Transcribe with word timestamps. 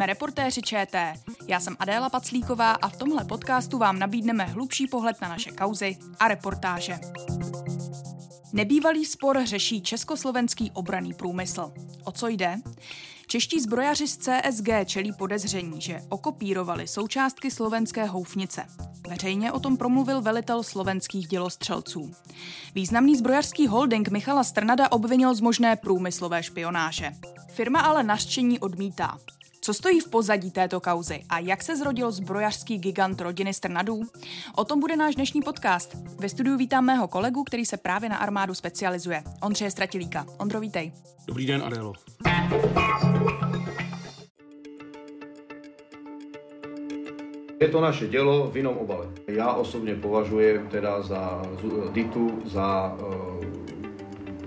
Jsme 0.00 0.06
reportéři 0.06 0.62
ČT. 0.62 1.14
Já 1.46 1.60
jsem 1.60 1.76
Adéla 1.78 2.10
Paclíková 2.10 2.72
a 2.72 2.88
v 2.88 2.96
tomhle 2.96 3.24
podcastu 3.24 3.78
vám 3.78 3.98
nabídneme 3.98 4.44
hlubší 4.44 4.86
pohled 4.86 5.20
na 5.20 5.28
naše 5.28 5.50
kauzy 5.50 5.96
a 6.18 6.28
reportáže. 6.28 6.98
Nebývalý 8.52 9.04
spor 9.04 9.40
řeší 9.44 9.82
československý 9.82 10.70
obraný 10.70 11.14
průmysl. 11.14 11.72
O 12.04 12.12
co 12.12 12.28
jde? 12.28 12.56
Čeští 13.26 13.60
zbrojaři 13.60 14.08
z 14.08 14.16
CSG 14.16 14.68
čelí 14.86 15.12
podezření, 15.12 15.80
že 15.80 16.00
okopírovali 16.08 16.88
součástky 16.88 17.50
slovenské 17.50 18.04
houfnice. 18.04 18.66
Veřejně 19.08 19.52
o 19.52 19.60
tom 19.60 19.76
promluvil 19.76 20.22
velitel 20.22 20.62
slovenských 20.62 21.28
dělostřelců. 21.28 22.10
Významný 22.74 23.16
zbrojařský 23.16 23.66
holding 23.66 24.08
Michala 24.08 24.44
Strnada 24.44 24.92
obvinil 24.92 25.34
z 25.34 25.40
možné 25.40 25.76
průmyslové 25.76 26.42
špionáže. 26.42 27.12
Firma 27.48 27.80
ale 27.80 28.02
naštění 28.02 28.58
odmítá. 28.58 29.18
Co 29.62 29.74
stojí 29.74 30.00
v 30.00 30.08
pozadí 30.08 30.50
této 30.50 30.80
kauzy 30.80 31.24
a 31.28 31.38
jak 31.38 31.62
se 31.62 31.76
zrodil 31.76 32.10
zbrojařský 32.10 32.78
gigant 32.78 33.20
rodiny 33.20 33.54
Strnadů? 33.54 34.00
O 34.56 34.64
tom 34.64 34.80
bude 34.80 34.96
náš 34.96 35.14
dnešní 35.14 35.42
podcast. 35.42 35.96
Ve 36.18 36.28
studiu 36.28 36.56
vítám 36.56 36.84
mého 36.84 37.08
kolegu, 37.08 37.44
který 37.44 37.66
se 37.66 37.76
právě 37.76 38.08
na 38.08 38.16
armádu 38.16 38.54
specializuje. 38.54 39.22
Ondřeje 39.42 39.70
Stratilíka. 39.70 40.26
Ondro, 40.38 40.60
vítej. 40.60 40.92
Dobrý 41.26 41.46
den, 41.46 41.62
Adélo. 41.62 41.92
Je 47.60 47.68
to 47.68 47.80
naše 47.80 48.08
dělo 48.08 48.50
v 48.50 48.56
jinom 48.56 48.76
obale. 48.78 49.06
Já 49.26 49.52
osobně 49.52 49.94
považuji 49.94 50.68
teda 50.70 51.02
za 51.02 51.42
Ditu 51.92 52.42
za, 52.44 52.96
uh, 53.06 53.44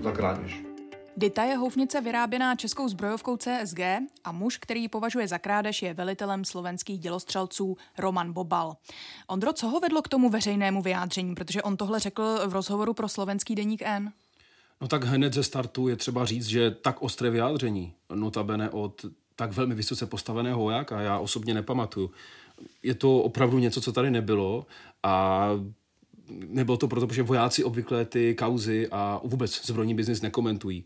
za 0.02 0.12
krádež. 0.12 0.73
Dita 1.16 1.44
je 1.44 1.56
houfnice 1.56 2.00
vyráběná 2.00 2.54
českou 2.54 2.88
zbrojovkou 2.88 3.36
CSG 3.36 3.80
a 4.24 4.32
muž, 4.32 4.58
který 4.58 4.82
ji 4.82 4.88
považuje 4.88 5.28
za 5.28 5.38
krádež, 5.38 5.82
je 5.82 5.94
velitelem 5.94 6.44
slovenských 6.44 7.00
dělostřelců 7.00 7.76
Roman 7.98 8.32
Bobal. 8.32 8.76
Ondro, 9.26 9.52
co 9.52 9.68
ho 9.68 9.80
vedlo 9.80 10.02
k 10.02 10.08
tomu 10.08 10.28
veřejnému 10.28 10.82
vyjádření, 10.82 11.34
protože 11.34 11.62
on 11.62 11.76
tohle 11.76 12.00
řekl 12.00 12.38
v 12.46 12.52
rozhovoru 12.52 12.94
pro 12.94 13.08
slovenský 13.08 13.54
deník 13.54 13.82
N? 13.82 14.12
No 14.80 14.88
tak 14.88 15.04
hned 15.04 15.32
ze 15.32 15.42
startu 15.42 15.88
je 15.88 15.96
třeba 15.96 16.24
říct, 16.24 16.46
že 16.46 16.70
tak 16.70 17.02
ostré 17.02 17.30
vyjádření, 17.30 17.92
notabene 18.14 18.70
od 18.70 19.04
tak 19.36 19.52
velmi 19.52 19.74
vysoce 19.74 20.06
postaveného 20.06 20.60
vojáka, 20.60 21.00
já 21.00 21.18
osobně 21.18 21.54
nepamatuju. 21.54 22.10
Je 22.82 22.94
to 22.94 23.18
opravdu 23.18 23.58
něco, 23.58 23.80
co 23.80 23.92
tady 23.92 24.10
nebylo 24.10 24.66
a 25.02 25.48
nebylo 26.28 26.76
to 26.76 26.88
proto, 26.88 27.14
že 27.14 27.22
vojáci 27.22 27.64
obvykle 27.64 28.04
ty 28.04 28.34
kauzy 28.34 28.88
a 28.90 29.20
vůbec 29.24 29.66
zbrojní 29.66 29.94
biznis 29.94 30.22
nekomentují. 30.22 30.84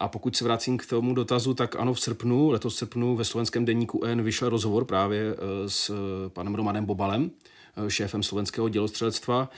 A 0.00 0.08
pokud 0.08 0.36
se 0.36 0.44
vracím 0.44 0.78
k 0.78 0.86
tomu 0.86 1.14
dotazu, 1.14 1.54
tak 1.54 1.76
ano, 1.76 1.94
v 1.94 2.00
srpnu, 2.00 2.50
letos 2.50 2.74
v 2.74 2.78
srpnu 2.78 3.16
ve 3.16 3.24
slovenském 3.24 3.64
denníku 3.64 4.04
N 4.04 4.22
vyšel 4.22 4.48
rozhovor 4.48 4.84
právě 4.84 5.22
eh, 5.22 5.68
s 5.68 5.90
eh, 5.90 6.28
panem 6.28 6.54
Romanem 6.54 6.84
Bobalem, 6.84 7.30
eh, 7.76 7.90
šéfem 7.90 8.22
slovenského 8.22 8.68
dělostřelectva, 8.68 9.50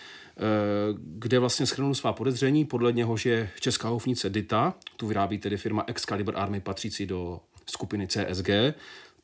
kde 0.96 1.38
vlastně 1.38 1.66
schrnul 1.66 1.94
svá 1.94 2.12
podezření, 2.12 2.64
podle 2.64 2.92
něho, 2.92 3.16
že 3.16 3.50
česká 3.60 3.88
houfnice 3.88 4.30
Dita, 4.30 4.74
tu 4.96 5.06
vyrábí 5.06 5.38
tedy 5.38 5.56
firma 5.56 5.84
Excalibur 5.86 6.36
Army 6.36 6.60
patřící 6.60 7.06
do 7.06 7.40
skupiny 7.66 8.06
CSG, 8.06 8.48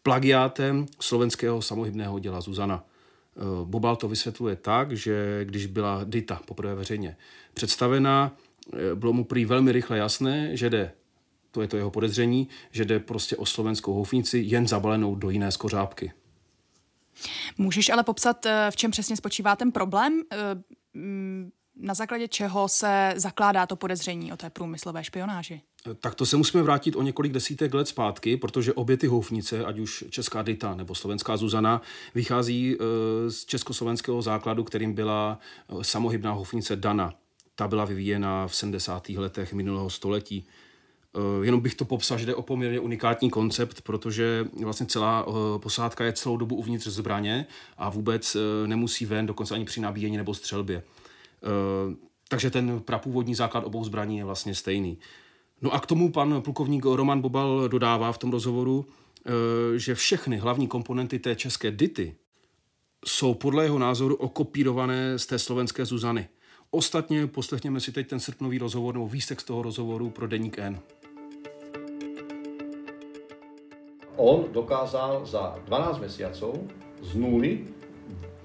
plagiátem 0.03 0.87
slovenského 1.01 1.63
samohybného 1.63 2.19
děla 2.19 2.41
Zuzana. 2.41 2.85
Bobal 3.65 3.97
to 3.97 4.09
vysvětluje 4.09 4.57
tak, 4.57 4.93
že 4.93 5.45
když 5.45 5.67
byla 5.67 6.01
Dita 6.05 6.41
poprvé 6.45 6.75
veřejně 6.75 7.17
představená, 7.55 8.37
bylo 8.95 9.13
mu 9.13 9.25
prý 9.25 9.45
velmi 9.45 9.73
rychle 9.73 9.99
jasné, 9.99 10.57
že 10.57 10.71
jde 10.71 10.93
to 11.51 11.63
je 11.63 11.69
to 11.69 11.77
jeho 11.77 11.91
podezření, 11.91 12.49
že 12.71 12.85
jde 12.85 13.01
prostě 13.01 13.37
o 13.37 13.47
slovenskou 13.47 13.95
houfnici 13.95 14.39
jen 14.39 14.69
zabalenou 14.69 15.15
do 15.15 15.31
jiné 15.31 15.53
skořápky. 15.53 16.13
Můžeš 17.59 17.89
ale 17.89 18.05
popsat, 18.05 18.47
eh, 18.47 18.71
v 18.71 18.77
čem 18.77 18.91
přesně 18.91 19.17
spočívá 19.17 19.57
ten 19.57 19.73
problém? 19.73 20.23
Eh, 21.83 21.87
na 21.87 21.95
základě 21.95 22.29
čeho 22.29 22.69
se 22.69 23.15
zakládá 23.17 23.67
to 23.67 23.77
podezření 23.77 24.33
o 24.33 24.37
té 24.37 24.51
průmyslové 24.51 25.05
špionáži? 25.05 25.61
Eh, 25.91 25.95
tak 25.95 26.15
to 26.15 26.27
se 26.27 26.37
musíme 26.37 26.63
vrátit 26.63 26.97
o 26.97 27.03
několik 27.03 27.33
desítek 27.33 27.75
let 27.75 27.89
zpátky, 27.89 28.37
protože 28.37 28.73
obě 28.73 28.97
ty 28.97 29.07
houfnice, 29.07 29.65
ať 29.65 29.79
už 29.79 30.05
česká 30.11 30.43
Dita 30.43 30.75
nebo 30.75 30.95
slovenská 30.95 31.37
Zuzana, 31.37 31.83
vychází 32.15 32.77
z 33.29 33.45
československého 33.45 34.23
základu, 34.23 34.65
kterým 34.65 34.95
byla 34.95 35.39
samohybná 35.83 36.33
houfnice 36.33 36.77
Dana. 36.77 37.15
Ta 37.55 37.69
byla 37.69 37.85
vyvíjena 37.85 38.47
v 38.47 38.57
70. 38.57 39.09
letech 39.09 39.53
minulého 39.53 39.91
století. 39.91 40.47
Eh, 41.19 41.47
jenom 41.47 41.61
bych 41.61 41.75
to 41.75 41.85
popsal, 41.85 42.19
že 42.19 42.27
jde 42.27 42.35
o 42.35 42.43
poměrně 42.43 42.81
unikátní 42.81 43.31
koncept, 43.31 43.81
protože 43.81 44.47
vlastně 44.63 44.87
celá 44.87 45.27
eh, 45.29 45.59
posádka 45.59 46.05
je 46.05 46.13
celou 46.13 46.37
dobu 46.37 46.57
uvnitř 46.57 46.87
zbraně 46.87 47.47
a 47.79 47.91
vůbec 47.91 48.37
eh, 48.37 48.67
nemusí 48.67 49.07
ven, 49.07 49.27
dokonce 49.27 49.55
ani 49.55 49.65
při 49.65 49.81
nabíjení 49.81 50.17
nebo 50.17 50.35
střelbě. 50.35 50.83
Takže 52.29 52.51
ten 52.51 52.81
prapůvodní 52.81 53.35
základ 53.35 53.65
obou 53.65 53.85
zbraní 53.85 54.19
je 54.19 54.25
vlastně 54.25 54.55
stejný. 54.55 54.99
No 55.63 55.73
a 55.73 55.81
k 55.81 55.87
tomu 55.87 56.13
pan 56.13 56.43
plukovník 56.43 56.85
Roman 56.85 57.21
Bobal 57.21 57.69
dodává 57.69 58.13
v 58.13 58.19
tom 58.19 58.31
rozhovoru, 58.31 58.87
že 59.77 59.95
všechny 59.95 60.37
hlavní 60.37 60.69
komponenty 60.69 61.19
té 61.19 61.37
české 61.37 61.71
dity 61.71 62.17
jsou 63.05 63.35
podle 63.35 63.65
jeho 63.65 63.79
názoru 63.79 64.15
okopírované 64.15 65.19
z 65.19 65.27
té 65.27 65.39
slovenské 65.39 65.85
Zuzany. 65.85 66.29
Ostatně 66.71 67.27
poslechněme 67.27 67.81
si 67.81 67.93
teď 67.93 68.09
ten 68.09 68.21
srpnový 68.21 68.59
rozhovor 68.59 68.95
nebo 68.95 69.09
výsek 69.09 69.41
z 69.41 69.45
toho 69.45 69.63
rozhovoru 69.63 70.11
pro 70.11 70.27
Deník 70.27 70.59
N. 70.59 70.81
on 74.19 74.53
dokázal 74.53 75.27
za 75.27 75.59
12 75.65 75.99
mesiacov 75.99 76.59
z 77.03 77.15
nuly 77.15 77.67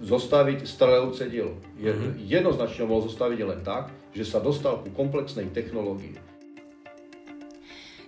zostaviť 0.03 0.67
strelevce 0.67 1.31
dielo. 1.31 1.55
Je, 1.79 1.89
mm-hmm. 1.89 2.27
Jednoznačne 2.27 2.83
mohol 2.85 3.07
zostaviť 3.07 3.39
len 3.47 3.59
tak, 3.63 3.89
že 4.11 4.27
sa 4.27 4.43
dostal 4.43 4.83
ku 4.83 4.91
komplexnej 4.91 5.49
technológii. 5.55 6.19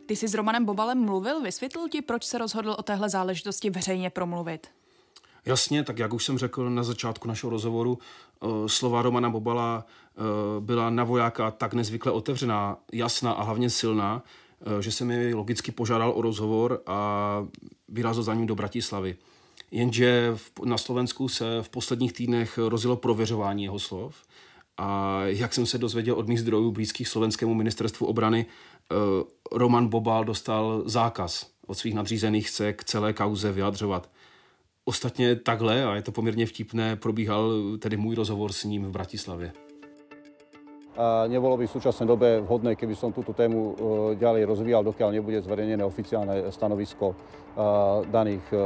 Ty 0.06 0.16
jsi 0.16 0.28
s 0.28 0.34
Romanem 0.34 0.66
Bobalem 0.66 1.00
mluvil, 1.06 1.42
vysvětlil 1.42 1.90
ti, 1.90 2.02
proč 2.02 2.24
se 2.24 2.38
rozhodl 2.38 2.76
o 2.78 2.84
téhle 2.84 3.10
záležitosti 3.10 3.70
veřejně 3.70 4.10
promluvit? 4.10 4.68
Jasně, 5.46 5.84
tak 5.84 6.00
jak 6.00 6.14
už 6.14 6.26
jsem 6.26 6.38
řekl 6.38 6.70
na 6.70 6.84
začátku 6.84 7.28
našeho 7.28 7.50
rozhovoru, 7.50 7.98
eh, 7.98 8.48
slova 8.68 9.02
Romana 9.02 9.30
Bobala 9.30 9.86
eh, 9.86 10.22
byla 10.60 10.90
na 10.90 11.04
vojáka 11.04 11.52
tak 11.52 11.74
nezvykle 11.74 12.12
otevřená, 12.12 12.78
jasná 12.94 13.32
a 13.32 13.44
hlavně 13.44 13.70
silná, 13.70 14.24
Eh, 14.62 14.82
že 14.82 14.92
jsem 14.92 15.08
mi 15.08 15.34
logicky 15.34 15.72
požádal 15.72 16.14
o 16.16 16.22
rozhovor 16.22 16.82
a 16.86 17.48
vyrazil 17.90 18.24
za 18.24 18.34
ním 18.34 18.48
do 18.48 18.56
Bratislavy. 18.56 19.16
Jenže 19.75 20.36
na 20.66 20.78
Slovensku 20.78 21.30
se 21.30 21.46
v 21.62 21.69
posledních 21.69 22.13
týdnech 22.13 22.58
rozjelo 22.58 22.96
prověřování 22.96 23.63
jeho 23.63 23.80
slov 23.80 24.16
a 24.78 25.22
jak 25.25 25.53
jsem 25.53 25.66
se 25.66 25.78
dozvěděl 25.78 26.16
od 26.16 26.28
mých 26.28 26.40
zdrojů 26.40 26.72
blízkých 26.72 27.08
slovenskému 27.08 27.53
ministerstvu 27.53 28.08
obrany, 28.08 28.46
eh, 28.46 28.96
Roman 29.52 29.88
Bobal 29.88 30.25
dostal 30.25 30.84
zákaz 30.85 31.52
od 31.68 31.74
svých 31.74 31.94
nadřízených 31.94 32.50
se 32.50 32.74
k 32.74 32.84
celé 32.84 33.14
kauze 33.14 33.52
vyjadřovat. 33.52 34.09
Ostatně 34.85 35.35
takhle, 35.35 35.85
a 35.85 35.96
je 35.96 36.02
to 36.02 36.12
poměrně 36.12 36.46
vtipné, 36.46 36.96
probíhal 36.96 37.52
tedy 37.80 37.97
můj 37.97 38.16
rozhovor 38.16 38.53
s 38.53 38.64
ním 38.64 38.85
v 38.85 38.91
Bratislavě 38.91 39.53
a 40.98 41.28
nebolo 41.28 41.60
by 41.60 41.68
v 41.68 41.76
súčasnej 41.76 42.08
dobe 42.08 42.40
vhodné, 42.42 42.76
keby 42.76 42.96
som 42.96 43.12
túto 43.12 43.36
tému 43.36 43.60
e, 43.60 43.74
ďalej 44.16 44.44
rozvíjal, 44.48 44.84
dokiaľ 44.84 45.10
nebude 45.12 45.44
zverejnené 45.44 45.84
oficiálne 45.84 46.48
stanovisko 46.52 47.12
e, 47.12 47.16
daných 48.08 48.46
e, 48.52 48.58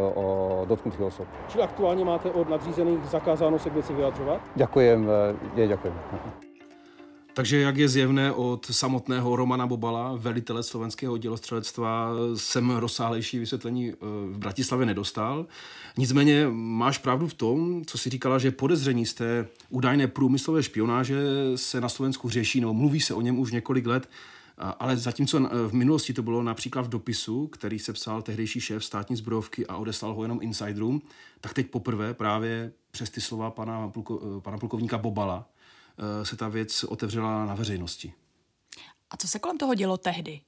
dotknutých 0.70 1.02
osob. 1.02 1.28
Či 1.50 1.62
aktuálně 1.62 2.06
máte 2.06 2.32
od 2.32 2.50
nadřízených 2.50 3.06
zakázáno 3.10 3.60
se 3.60 3.70
k 3.70 3.74
věci 3.74 3.94
vyjadřovat? 3.94 4.42
Ďakujem, 4.56 5.08
nie, 5.56 5.68
ďakujem. 5.68 6.49
Takže 7.34 7.60
jak 7.60 7.78
je 7.78 7.90
zjevné 7.90 8.32
od 8.32 8.66
samotného 8.72 9.36
Romana 9.36 9.68
Bobala, 9.68 10.16
velitele 10.16 10.64
slovenského 10.64 11.18
dělostřelectva, 11.18 12.12
jsem 12.36 12.70
rozsáhlejší 12.70 13.40
vysvětlení 13.40 13.94
v 14.32 14.38
Bratislavě 14.38 14.86
nedostal. 14.86 15.46
Nicméně 15.98 16.48
máš 16.52 16.98
pravdu 16.98 17.28
v 17.28 17.34
tom, 17.34 17.86
co 17.86 17.98
si 17.98 18.10
říkala, 18.10 18.38
že 18.40 18.52
podezření 18.52 19.06
z 19.06 19.14
té 19.14 19.48
údajné 19.70 20.08
průmyslové 20.08 20.64
špionáže 20.64 21.22
se 21.56 21.82
na 21.82 21.90
Slovensku 21.90 22.30
řeší, 22.30 22.62
nebo 22.62 22.74
mluví 22.74 23.00
se 23.00 23.14
o 23.14 23.22
něm 23.22 23.40
už 23.40 23.52
několik 23.52 23.86
let, 23.86 24.10
ale 24.80 24.98
zatímco 24.98 25.50
v 25.68 25.74
minulosti 25.74 26.14
to 26.14 26.24
bylo 26.24 26.44
například 26.44 26.82
v 26.82 26.90
dopisu, 26.90 27.48
který 27.48 27.80
se 27.80 27.94
psal 27.94 28.22
tehdejší 28.22 28.62
šéf 28.62 28.86
státní 28.86 29.16
zbrojovky 29.16 29.68
a 29.68 29.78
odeslal 29.78 30.14
ho 30.14 30.24
jenom 30.24 30.40
insiderům, 30.42 31.02
tak 31.42 31.54
teď 31.54 31.68
poprvé 31.68 32.14
právě 32.14 32.72
přes 32.92 33.10
ty 33.10 33.22
slova 33.22 33.52
pana, 33.52 33.88
pluko, 33.88 34.42
pana 34.44 34.58
plukovníka 34.58 34.98
Bobala 34.98 35.50
eh, 35.50 35.59
se 36.24 36.36
ta 36.36 36.48
věc 36.48 36.84
otevřela 36.84 37.46
na 37.46 37.56
veřejnosti. 37.56 38.14
A 39.10 39.18
co 39.18 39.28
se 39.28 39.40
kolem 39.40 39.58
toho 39.58 39.74
dělo 39.74 39.98
tehdy? 39.98 40.42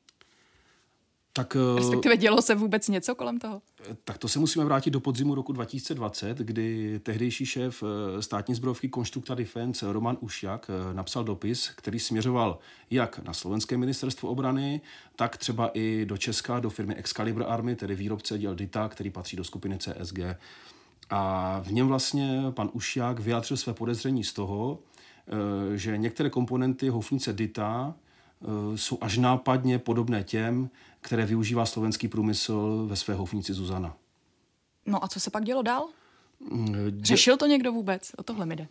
Tak, 1.33 1.55
eh, 1.55 1.79
Respektive 1.79 2.17
dělo 2.17 2.41
se 2.41 2.55
vůbec 2.55 2.87
něco 2.87 3.15
kolem 3.15 3.39
toho? 3.39 3.61
Tak 4.03 4.17
to 4.17 4.27
se 4.27 4.39
musíme 4.39 4.65
vrátit 4.65 4.91
do 4.91 4.99
podzimu 4.99 5.35
roku 5.35 5.53
2020, 5.53 6.37
kdy 6.37 6.99
tehdejší 7.03 7.45
šéf 7.45 7.83
eh, 7.83 8.21
státní 8.21 8.55
zbrojovky 8.55 8.89
Konstrukta 8.89 9.35
Defense 9.35 9.93
Roman 9.93 10.17
Ušjak 10.19 10.69
eh, 10.69 10.93
napsal 10.93 11.23
dopis, 11.23 11.69
který 11.75 11.99
směřoval 11.99 12.59
jak 12.89 13.19
na 13.19 13.33
slovenské 13.33 13.77
ministerstvo 13.77 14.29
obrany, 14.29 14.81
tak 15.15 15.37
třeba 15.37 15.71
i 15.73 16.05
do 16.05 16.17
Česka, 16.17 16.59
do 16.59 16.69
firmy 16.69 16.95
Excalibur 16.95 17.43
Army, 17.47 17.75
tedy 17.75 17.95
výrobce 17.95 18.37
děl 18.37 18.55
DITA, 18.55 18.89
který 18.89 19.09
patří 19.09 19.37
do 19.37 19.43
skupiny 19.43 19.77
CSG. 19.77 20.19
A 21.09 21.59
v 21.63 21.71
něm 21.71 21.87
vlastně 21.87 22.43
pan 22.51 22.69
Ušjak 22.73 23.19
vyjádřil 23.19 23.57
své 23.57 23.73
podezření 23.73 24.23
z 24.23 24.33
toho, 24.33 24.79
že 25.75 25.97
některé 25.97 26.29
komponenty 26.29 26.89
houfnice 26.89 27.33
DITA 27.33 27.93
jsou 28.75 28.97
až 29.01 29.17
nápadně 29.17 29.79
podobné 29.79 30.23
těm, 30.23 30.69
které 31.01 31.25
využívá 31.25 31.65
slovenský 31.65 32.07
průmysl 32.07 32.85
ve 32.87 32.95
své 32.95 33.13
houfnici 33.13 33.53
Zuzana. 33.53 33.97
No 34.85 35.03
a 35.03 35.07
co 35.07 35.19
se 35.19 35.29
pak 35.29 35.43
dělo 35.43 35.61
dál? 35.61 35.87
Mm, 36.51 36.75
Řešil 37.03 37.37
to 37.37 37.45
někdo 37.45 37.71
vůbec? 37.71 38.11
O 38.17 38.23
tohle 38.23 38.45
mi 38.45 38.55
jde. 38.55 38.67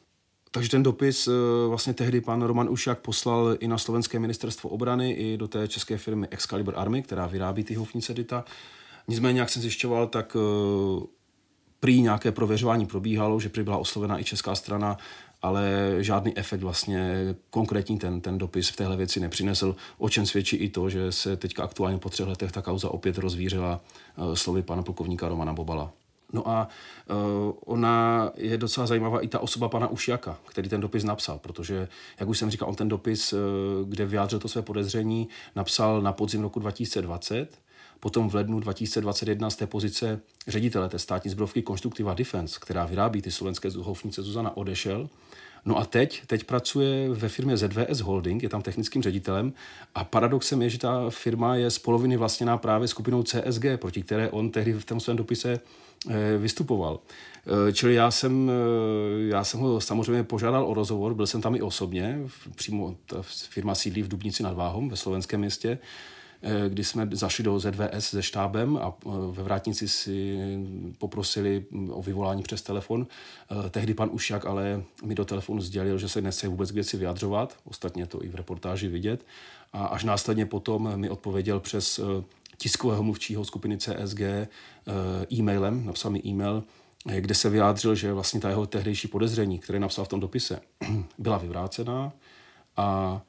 Takže 0.51 0.71
ten 0.71 0.83
dopis 0.83 1.29
eh, 1.29 1.33
vlastně 1.69 1.95
tehdy 1.95 2.21
pan 2.21 2.43
Roman 2.43 2.69
Ušák 2.69 2.99
poslal 2.99 3.57
i 3.61 3.69
na 3.69 3.79
slovenské 3.79 4.19
ministerstvo 4.19 4.71
obrany, 4.71 5.13
i 5.13 5.37
do 5.37 5.49
té 5.49 5.69
české 5.69 5.99
firmy 5.99 6.29
Excalibur 6.31 6.75
Army, 6.77 7.03
která 7.03 7.27
vyrábí 7.27 7.65
ty 7.65 7.75
houfnice 7.75 8.15
Dita. 8.15 8.45
Nicméně, 9.09 9.41
jak 9.41 9.51
jsem 9.51 9.63
zjišťoval, 9.63 10.07
tak 10.07 10.37
eh, 10.37 11.07
prý 11.81 12.03
nějaké 12.03 12.33
prověřování 12.33 12.87
probíhalo, 12.87 13.41
že 13.41 13.49
prý 13.49 13.63
byla 13.63 13.79
oslovena 13.79 14.21
i 14.21 14.25
česká 14.25 14.55
strana 14.55 14.97
ale 15.43 15.95
žádný 15.99 16.39
efekt 16.39 16.61
vlastně 16.61 17.35
konkrétní 17.51 17.99
ten, 17.99 18.21
ten 18.21 18.39
dopis 18.39 18.69
v 18.69 18.77
téhle 18.77 18.97
věci 18.97 19.21
nepřinesl, 19.21 19.77
o 19.99 20.09
čem 20.09 20.27
svědčí 20.27 20.57
i 20.57 20.69
to, 20.69 20.91
že 20.91 21.13
se 21.13 21.37
teďka 21.37 21.63
aktuálně 21.63 21.99
po 21.99 22.09
třech 22.09 22.27
letech 22.27 22.53
ta 22.53 22.63
kauza 22.63 22.91
opět 22.91 23.19
rozvířila 23.19 23.81
uh, 24.17 24.35
slovy 24.35 24.63
pana 24.63 24.83
plukovníka 24.83 25.29
Romana 25.29 25.53
Bobala. 25.53 25.93
No 26.33 26.49
a 26.49 26.69
uh, 27.11 27.53
ona 27.65 28.31
je 28.37 28.59
docela 28.59 28.87
zajímavá 28.87 29.21
i 29.21 29.29
ta 29.29 29.39
osoba 29.39 29.69
pana 29.69 29.89
Ušiaka, 29.89 30.39
který 30.47 30.69
ten 30.69 30.81
dopis 30.81 31.05
napsal, 31.05 31.39
protože, 31.39 31.89
jak 32.21 32.29
už 32.29 32.39
jsem 32.39 32.51
říkal, 32.51 32.69
on 32.69 32.75
ten 32.75 32.89
dopis, 32.89 33.33
uh, 33.33 33.39
kde 33.89 34.07
vyjádřil 34.07 34.39
to 34.39 34.49
své 34.49 34.63
podezření, 34.63 35.29
napsal 35.57 36.03
na 36.03 36.13
podzim 36.13 36.43
roku 36.43 36.61
2020 36.61 37.59
Potom 38.01 38.31
v 38.31 38.35
lednu 38.35 38.61
2021 38.61 39.51
z 39.51 39.57
té 39.57 39.67
pozice 39.67 40.21
ředitele 40.47 40.89
té 40.89 40.99
státní 40.99 41.31
zbrojovky 41.31 41.63
Constructiva 41.63 42.15
Defense, 42.15 42.59
která 42.61 42.87
vyrábí 42.87 43.23
ty 43.23 43.31
slovenské 43.31 43.69
houfnice 43.77 44.23
Zuzana, 44.23 44.57
odešel. 44.57 45.09
No 45.65 45.79
a 45.79 45.85
teď, 45.85 46.23
teď 46.27 46.45
pracuje 46.45 47.09
ve 47.09 47.29
firmě 47.29 47.57
ZVS 47.57 48.01
Holding, 48.01 48.43
je 48.43 48.49
tam 48.49 48.63
technickým 48.63 49.03
ředitelem 49.03 49.53
a 49.95 50.05
paradoxem 50.05 50.63
je, 50.63 50.71
že 50.71 50.79
ta 50.79 51.11
firma 51.11 51.57
je 51.57 51.71
z 51.71 51.79
poloviny 51.79 52.17
vlastněná 52.17 52.59
právě 52.59 52.89
skupinou 52.89 53.23
CSG, 53.23 53.65
proti 53.77 54.03
které 54.03 54.31
on 54.31 54.51
tehdy 54.51 54.73
v 54.73 54.85
tom 54.85 55.01
svém 55.01 55.17
dopise 55.17 55.61
eh, 56.11 56.39
vystupoval. 56.39 57.01
Eh, 57.69 57.73
čili 57.73 57.95
já 57.95 58.11
jsem, 58.11 58.51
eh, 58.51 59.29
já 59.29 59.45
jsem 59.45 59.61
ho 59.61 59.81
samozřejmě 59.81 60.23
požádal 60.25 60.67
o 60.67 60.75
rozhovor, 60.75 61.15
byl 61.15 61.27
jsem 61.27 61.41
tam 61.41 61.55
i 61.55 61.63
osobně, 61.63 62.19
přímo 62.57 62.97
ta 63.07 63.17
firma 63.23 63.75
sídlí 63.75 64.03
v 64.03 64.09
Dubnici 64.09 64.43
nad 64.43 64.55
Váhom 64.55 64.89
ve 64.89 64.97
slovenském 64.97 65.41
městě. 65.41 65.79
Eh, 66.43 66.69
kdy 66.69 66.85
jsme 66.85 67.09
zašli 67.13 67.45
do 67.45 67.59
ZVS 67.59 68.09
se 68.09 68.23
štábem 68.23 68.77
a 68.77 68.95
eh, 69.07 69.11
ve 69.31 69.43
vrátnici 69.43 69.89
si 69.89 70.39
poprosili 70.99 71.65
o 71.91 72.03
vyvolání 72.03 72.43
přes 72.43 72.63
telefon. 72.63 73.07
Eh, 73.67 73.71
tehdy 73.71 73.95
pan 73.95 74.09
Ušak 74.13 74.47
ale 74.47 74.83
mi 75.05 75.15
do 75.15 75.25
telefonu 75.25 75.61
sdělil, 75.61 75.99
že 75.99 76.09
se 76.09 76.21
nese 76.21 76.49
vůbec 76.49 76.71
k 76.71 76.75
věci 76.75 76.97
vyjadřovat, 76.97 77.57
ostatně 77.65 78.07
to 78.07 78.25
i 78.25 78.29
v 78.29 78.35
reportáži 78.35 78.89
vidět. 78.89 79.27
A 79.73 79.87
až 79.87 80.05
následně 80.05 80.47
potom 80.47 80.97
mi 80.97 81.11
odpověděl 81.11 81.61
přes 81.61 82.01
tiskového 82.59 83.03
mluvčího 83.03 83.45
skupiny 83.45 83.79
CSG 83.79 84.21
e-mailem, 85.33 85.87
napsal 85.87 86.11
mi 86.11 86.21
e-mail, 86.27 86.65
kde 87.05 87.35
se 87.35 87.51
vyjádřil, 87.51 87.95
že 87.95 88.13
vlastně 88.13 88.41
ta 88.41 88.49
jeho 88.49 88.67
tehdejší 88.67 89.09
podezření, 89.09 89.59
které 89.59 89.81
napsal 89.81 90.05
v 90.05 90.09
tom 90.09 90.21
dopise, 90.21 90.61
byla 91.19 91.39
vyvrácená 91.39 92.13
a 92.77 93.21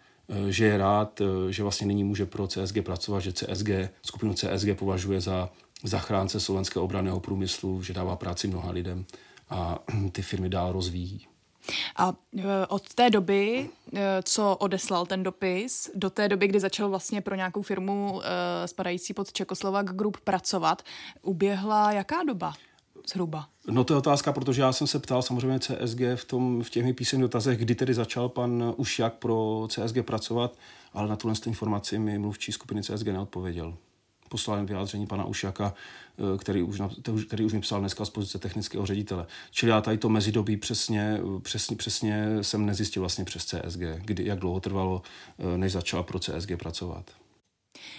že 0.50 0.66
je 0.66 0.78
rád, 0.78 1.22
eh, 1.22 1.52
že 1.52 1.64
vlastně 1.64 1.88
nyní 1.88 2.04
může 2.04 2.26
pro 2.26 2.48
CSG 2.48 2.82
pracovat, 2.82 3.20
že 3.20 3.34
CSG, 3.34 3.90
skupinu 4.02 4.34
CSG 4.34 4.76
považuje 4.76 5.22
za 5.22 5.50
zachránce 5.84 6.40
slovenského 6.40 6.86
obraného 6.86 7.20
průmyslu, 7.20 7.84
že 7.84 7.94
dává 7.94 8.16
práci 8.16 8.48
mnoha 8.48 8.72
lidem 8.72 9.06
a 9.50 9.80
ty 10.12 10.22
firmy 10.22 10.50
dál 10.50 10.72
rozvíjí. 10.72 11.28
A 11.96 12.14
eh, 12.38 12.44
od 12.68 12.94
té 12.94 13.10
doby, 13.10 13.70
co 14.24 14.56
odeslal 14.56 15.06
ten 15.06 15.24
dopis, 15.24 15.90
do 15.96 16.10
té 16.10 16.30
doby, 16.30 16.48
kdy 16.48 16.60
začal 16.60 16.90
vlastně 16.90 17.22
pro 17.22 17.36
nějakou 17.36 17.62
firmu 17.62 18.22
spadající 18.66 19.14
pod 19.14 19.32
Čekoslovak 19.32 19.96
Group 19.96 20.18
pracovat, 20.18 20.84
uběhla 21.22 21.92
jaká 21.92 22.24
doba? 22.24 22.54
Zhruba? 23.10 23.48
No 23.68 23.84
to 23.84 23.94
je 23.94 23.98
otázka, 23.98 24.34
protože 24.34 24.62
já 24.62 24.74
jsem 24.74 24.88
se 24.88 25.00
ptal 25.00 25.22
samozřejmě 25.22 25.60
CSG 25.60 26.00
v, 26.16 26.26
tom, 26.26 26.64
v 26.64 26.70
těch 26.70 26.96
písemných 26.96 27.22
dotazech, 27.22 27.58
kdy 27.58 27.76
tedy 27.76 27.94
začal 27.94 28.30
pan 28.30 28.74
Ušjak 28.78 29.14
pro 29.14 29.68
CSG 29.70 29.98
pracovat, 30.02 30.58
ale 30.94 31.08
na 31.08 31.16
tuhle 31.16 31.36
informaci 31.46 32.00
mi 32.00 32.20
mluvčí 32.20 32.52
skupiny 32.52 32.84
CSG 32.84 33.08
neodpověděl. 33.08 33.78
Poslal 34.30 34.58
jen 34.58 34.66
vyjádření 34.66 35.08
pana 35.08 35.26
Ušjaka, 35.26 35.74
eh, 36.18 36.38
který 36.38 36.64
už, 36.64 36.82
který 37.28 37.46
už 37.46 37.54
mi 37.54 37.62
psal 37.62 37.80
dneska 37.80 38.06
z 38.06 38.10
pozice 38.10 38.40
technického 38.40 38.86
ředitele. 38.86 39.26
Čili 39.52 39.70
já 39.70 39.82
tady 39.82 39.98
to 39.98 40.10
mezidobí 40.10 40.58
přesně, 40.58 41.20
přesně, 41.42 41.76
přesně 41.76 42.38
jsem 42.42 42.66
nezjistil 42.66 43.02
vlastně 43.02 43.26
přes 43.26 43.46
CSG, 43.46 43.80
kdy, 44.06 44.26
jak 44.26 44.40
dlouho 44.40 44.60
trvalo, 44.60 45.02
eh, 45.40 45.58
než 45.58 45.72
začal 45.72 46.04
pro 46.04 46.20
CSG 46.20 46.58
pracovat. 46.58 47.12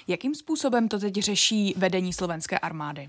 Jakým 0.09 0.35
způsobem 0.35 0.89
to 0.89 0.99
teď 0.99 1.15
řeší 1.15 1.75
vedení 1.77 2.13
slovenské 2.13 2.59
armády? 2.59 3.09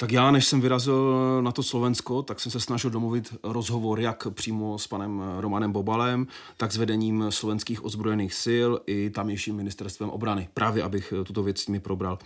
Tak 0.00 0.12
já, 0.12 0.30
než 0.30 0.46
jsem 0.46 0.60
vyrazil 0.60 1.42
na 1.42 1.52
to 1.52 1.62
Slovensko, 1.62 2.22
tak 2.22 2.40
jsem 2.40 2.52
se 2.52 2.60
snažil 2.60 2.90
domluvit 2.90 3.34
rozhovor 3.42 4.00
jak 4.00 4.26
přímo 4.30 4.78
s 4.78 4.86
panem 4.86 5.22
Romanem 5.38 5.72
Bobalem, 5.72 6.26
tak 6.56 6.72
s 6.72 6.76
vedením 6.76 7.24
slovenských 7.28 7.84
ozbrojených 7.84 8.34
sil 8.44 8.70
i 8.86 9.10
tamnějším 9.10 9.56
ministerstvem 9.56 10.10
obrany, 10.10 10.48
právě 10.54 10.82
abych 10.82 11.12
tuto 11.24 11.42
věc 11.42 11.60
s 11.60 11.66
nimi 11.66 11.80
probral. 11.80 12.18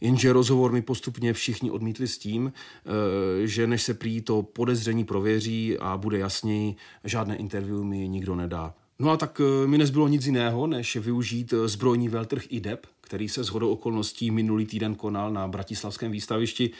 Jenže 0.00 0.32
rozhovor 0.32 0.72
mi 0.72 0.82
postupně 0.82 1.32
všichni 1.32 1.70
odmítli 1.70 2.08
s 2.08 2.18
tím, 2.18 2.52
eh, 2.52 3.46
že 3.46 3.66
než 3.66 3.82
se 3.82 3.94
prý 3.94 4.20
to 4.20 4.42
podezření 4.42 5.04
prověří 5.04 5.78
a 5.78 5.96
bude 5.96 6.18
jasněji, 6.18 6.76
žádné 7.04 7.36
interview 7.36 7.82
mi 7.82 8.08
nikdo 8.08 8.34
nedá. 8.34 8.74
No 8.98 9.10
a 9.10 9.16
tak 9.16 9.40
eh, 9.40 9.66
mi 9.66 9.78
nezbylo 9.78 10.08
nic 10.08 10.26
jiného, 10.26 10.66
než 10.66 10.96
využít 10.96 11.52
eh, 11.52 11.68
zbrojní 11.68 12.08
veltrh 12.08 12.42
IDEP, 12.52 12.86
který 13.00 13.28
se 13.28 13.44
shodou 13.44 13.70
okolností 13.70 14.30
minulý 14.30 14.66
týden 14.66 14.94
konal 14.94 15.32
na 15.32 15.48
Bratislavském 15.48 16.12
výstavišti 16.12 16.70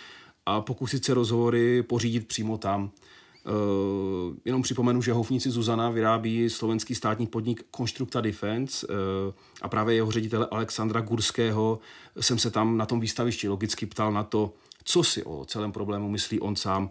a 0.46 0.60
pokusit 0.60 1.04
se 1.04 1.14
rozhovory 1.14 1.82
pořídit 1.82 2.28
přímo 2.28 2.58
tam. 2.58 2.90
Uh, 3.46 4.36
jenom 4.44 4.62
připomenu, 4.62 5.02
že 5.02 5.12
houfníci 5.12 5.50
Zuzana 5.50 5.90
vyrábí 5.90 6.50
slovenský 6.50 6.94
státní 6.94 7.26
podnik 7.26 7.66
Konstrukta 7.70 8.20
Defense 8.20 8.86
uh, 8.86 8.94
a 9.62 9.68
právě 9.68 9.94
jeho 9.94 10.10
ředitele 10.10 10.48
Alexandra 10.50 11.00
Gurského 11.00 11.78
jsem 12.20 12.38
se 12.38 12.50
tam 12.50 12.76
na 12.76 12.86
tom 12.86 13.00
výstavišti 13.00 13.48
logicky 13.48 13.86
ptal 13.86 14.12
na 14.12 14.22
to, 14.22 14.52
co 14.84 15.04
si 15.04 15.22
o 15.22 15.44
celém 15.44 15.72
problému 15.72 16.08
myslí 16.08 16.40
on 16.40 16.56
sám. 16.56 16.90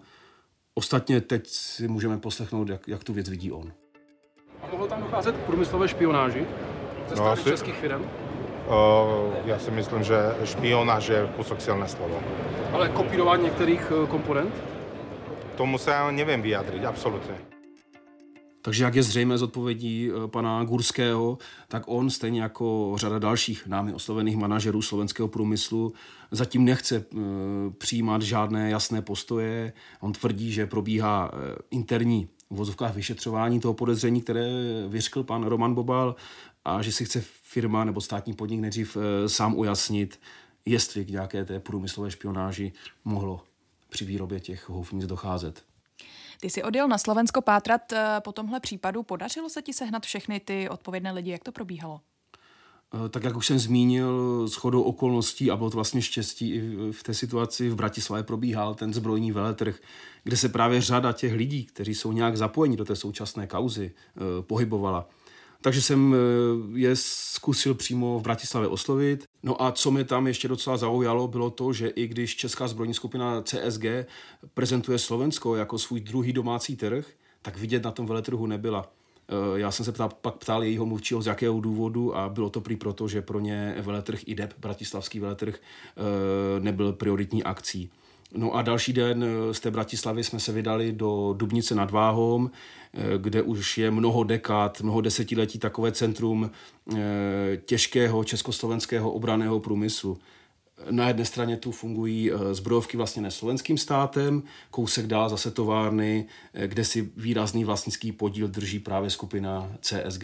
Ostatně 0.76 1.22
teď 1.22 1.48
si 1.48 1.88
můžeme 1.88 2.18
poslechnout, 2.18 2.70
jak, 2.70 2.88
jak 2.88 3.04
tu 3.04 3.14
věc 3.14 3.30
vidí 3.30 3.52
on. 3.52 3.74
A 4.62 4.68
mohlo 4.72 4.88
tam 4.88 5.02
docházet 5.02 5.36
k 5.38 5.40
průmyslové 5.40 5.88
špionáži 5.88 6.46
ze 7.10 7.16
no, 7.16 7.26
asi... 7.26 7.44
českých 7.44 7.76
firm? 7.76 8.02
Uh, 8.68 9.34
já 9.46 9.60
si 9.60 9.72
myslím, 9.72 10.04
že 10.04 10.16
špionáž 10.44 11.08
je 11.08 11.30
kusok 11.36 11.62
silné 11.62 11.88
slovo. 11.88 12.20
Ale 12.72 12.90
kopírování 12.90 13.44
některých 13.44 13.92
eh, 14.04 14.08
komponent? 14.08 14.54
Tomu 15.56 15.78
se 15.78 15.92
já 15.92 16.12
nevím 16.12 16.42
vyjádřit, 16.42 16.86
absolutně. 16.86 17.36
Takže 18.62 18.84
jak 18.84 18.96
je 18.96 19.04
zřejmé 19.04 19.38
z 19.38 19.42
odpovědí 19.42 20.10
eh, 20.10 20.28
pana 20.28 20.64
Gurského, 20.64 21.38
tak 21.68 21.84
on, 21.86 22.10
stejně 22.10 22.42
jako 22.42 22.94
řada 22.96 23.20
dalších 23.20 23.68
námi 23.68 23.94
oslovených 23.94 24.38
manažerů 24.38 24.82
slovenského 24.82 25.28
průmyslu, 25.28 25.94
zatím 26.32 26.66
nechce 26.66 26.96
e, 26.96 27.04
přijímat 27.78 28.22
žádné 28.22 28.70
jasné 28.70 29.02
postoje. 29.02 29.74
On 30.00 30.14
tvrdí, 30.14 30.52
že 30.52 30.66
probíhá 30.66 31.32
interní 31.72 32.28
v 32.50 32.56
vozovkách 32.56 32.96
vyšetřování 32.96 33.60
toho 33.60 33.74
podezření, 33.74 34.22
které 34.22 34.48
vyřkl 34.88 35.24
pan 35.24 35.44
Roman 35.44 35.74
Bobal 35.74 36.16
a 36.66 36.82
že 36.82 36.92
si 36.92 37.06
chce 37.06 37.22
firma 37.22 37.84
nebo 37.84 38.02
státní 38.02 38.34
podnik 38.34 38.60
nejdřív 38.60 38.98
e, 38.98 39.30
sám 39.30 39.56
ujasnit, 39.56 40.20
jestli 40.66 41.06
k 41.06 41.10
nějaké 41.10 41.46
té 41.46 41.60
průmyslové 41.60 42.12
špionáži 42.12 42.74
mohlo 43.06 43.44
při 43.90 44.06
výrobě 44.06 44.40
těch 44.40 44.70
houfnic 44.70 45.06
docházet. 45.06 45.64
Ty 46.44 46.50
jsi 46.50 46.64
odjel 46.64 46.88
na 46.88 46.98
Slovensko 46.98 47.42
pátrat 47.42 47.94
eh, 47.94 48.22
po 48.24 48.32
tomhle 48.32 48.60
případu. 48.60 49.04
Podařilo 49.04 49.50
se 49.50 49.62
ti 49.62 49.74
sehnat 49.74 50.04
všechny 50.04 50.40
ty 50.40 50.70
odpovědné 50.70 51.12
lidi? 51.12 51.32
Jak 51.32 51.44
to 51.44 51.52
probíhalo? 51.52 52.02
Eh, 53.06 53.10
tak 53.10 53.24
jak 53.24 53.38
už 53.38 53.48
jsem 53.48 53.60
zmínil, 53.60 54.48
s 54.48 54.56
chodou 54.56 54.82
okolností 54.82 55.52
a 55.52 55.56
bylo 55.56 55.70
to 55.70 55.78
vlastně 55.78 56.02
štěstí 56.02 56.54
i 56.54 56.92
v 56.92 57.04
té 57.04 57.14
situaci 57.14 57.70
v 57.70 57.76
Bratislavě 57.76 58.24
probíhal 58.24 58.76
ten 58.76 58.94
zbrojní 58.94 59.32
veletrh, 59.32 59.80
kde 60.24 60.38
se 60.38 60.50
právě 60.50 60.82
řada 60.82 61.12
těch 61.12 61.34
lidí, 61.34 61.66
kteří 61.66 61.96
jsou 61.96 62.12
nějak 62.12 62.38
zapojeni 62.38 62.78
do 62.78 62.86
té 62.86 62.96
současné 62.96 63.48
kauzy, 63.48 63.92
pohybovala. 64.42 65.10
Takže 65.64 65.82
jsem 65.82 66.16
je 66.76 66.96
zkusil 66.96 67.74
přímo 67.74 68.20
v 68.20 68.22
Bratislavě 68.22 68.70
oslovit. 68.70 69.24
No 69.44 69.62
a 69.64 69.72
co 69.72 69.92
mi 69.92 70.04
tam 70.04 70.28
ještě 70.28 70.48
docela 70.48 70.78
zaujalo, 70.78 71.28
bylo 71.28 71.50
to, 71.50 71.74
že 71.74 71.88
i 71.88 72.08
když 72.08 72.36
česká 72.36 72.68
zbrojní 72.68 72.94
skupina 72.94 73.42
CSG 73.42 73.86
prezentuje 74.54 75.00
Slovensko 75.00 75.56
jako 75.56 75.80
svůj 75.80 76.00
druhý 76.00 76.34
domácí 76.34 76.76
trh, 76.76 77.08
tak 77.42 77.58
vidět 77.58 77.84
na 77.84 77.92
tom 77.92 78.06
veletrhu 78.06 78.48
nebyla. 78.48 78.92
Eh, 79.30 79.60
já 79.60 79.72
jsem 79.72 79.86
se 79.86 79.92
ptal, 79.92 80.10
pak 80.22 80.36
ptal 80.36 80.64
jejího 80.64 80.86
mluvčího, 80.86 81.22
z 81.22 81.28
jakého 81.28 81.60
důvodu 81.60 82.18
a 82.18 82.30
bylo 82.30 82.50
to 82.50 82.62
prý 82.62 82.76
proto, 82.76 83.08
že 83.08 83.22
pro 83.22 83.40
ně 83.40 83.76
veletrh 83.82 84.20
IDEP, 84.28 84.54
bratislavský 84.60 85.20
veletrh, 85.20 85.56
eh, 85.56 86.60
nebyl 86.60 86.94
prioritní 86.94 87.44
akcí. 87.44 87.90
No 88.34 88.52
a 88.56 88.62
další 88.62 88.94
den 88.94 89.24
eh, 89.24 89.54
z 89.54 89.60
té 89.60 89.72
Bratislavy 89.72 90.24
jsme 90.24 90.40
se 90.40 90.52
vydali 90.52 90.92
do 90.92 91.34
Dubnice 91.38 91.76
nad 91.76 91.92
Váhom, 91.92 92.52
kde 93.18 93.42
už 93.42 93.78
je 93.78 93.92
mnoho 93.92 94.24
dekád, 94.24 94.82
mnoho 94.82 95.02
desetiletí 95.02 95.60
takové 95.60 95.92
centrum 95.92 96.52
těžkého 97.66 98.24
československého 98.24 99.12
obraného 99.12 99.60
průmyslu. 99.60 100.18
Na 100.92 101.08
jedné 101.08 101.26
straně 101.26 101.58
tu 101.58 101.72
fungují 101.72 102.32
eh, 102.32 102.54
zbrojovky 102.54 102.98
vlastně 102.98 103.32
slovenským 103.32 103.78
státem, 103.78 104.44
kousek 104.72 105.08
dál 105.08 105.30
zase 105.30 105.52
továrny, 105.52 106.28
eh, 106.54 106.68
kde 106.68 106.86
si 106.86 107.12
výrazný 107.18 107.64
vlastnický 107.64 108.12
podíl 108.12 108.48
drží 108.48 108.80
právě 108.80 109.10
skupina 109.10 109.72
CSG. 109.82 110.24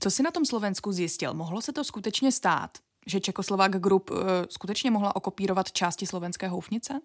Co 0.00 0.10
si 0.10 0.22
na 0.22 0.30
tom 0.30 0.44
Slovensku 0.44 0.92
zjistil? 0.92 1.34
Mohlo 1.34 1.62
se 1.62 1.72
to 1.72 1.84
skutečně 1.84 2.32
stát, 2.32 2.70
že 3.06 3.20
Čekoslovák 3.20 3.80
Group 3.80 4.10
uh, 4.10 4.18
skutečně 4.48 4.90
mohla 4.90 5.16
okopírovat 5.16 5.72
části 5.72 6.06
slovenské 6.06 6.48
houfnice? 6.48 7.00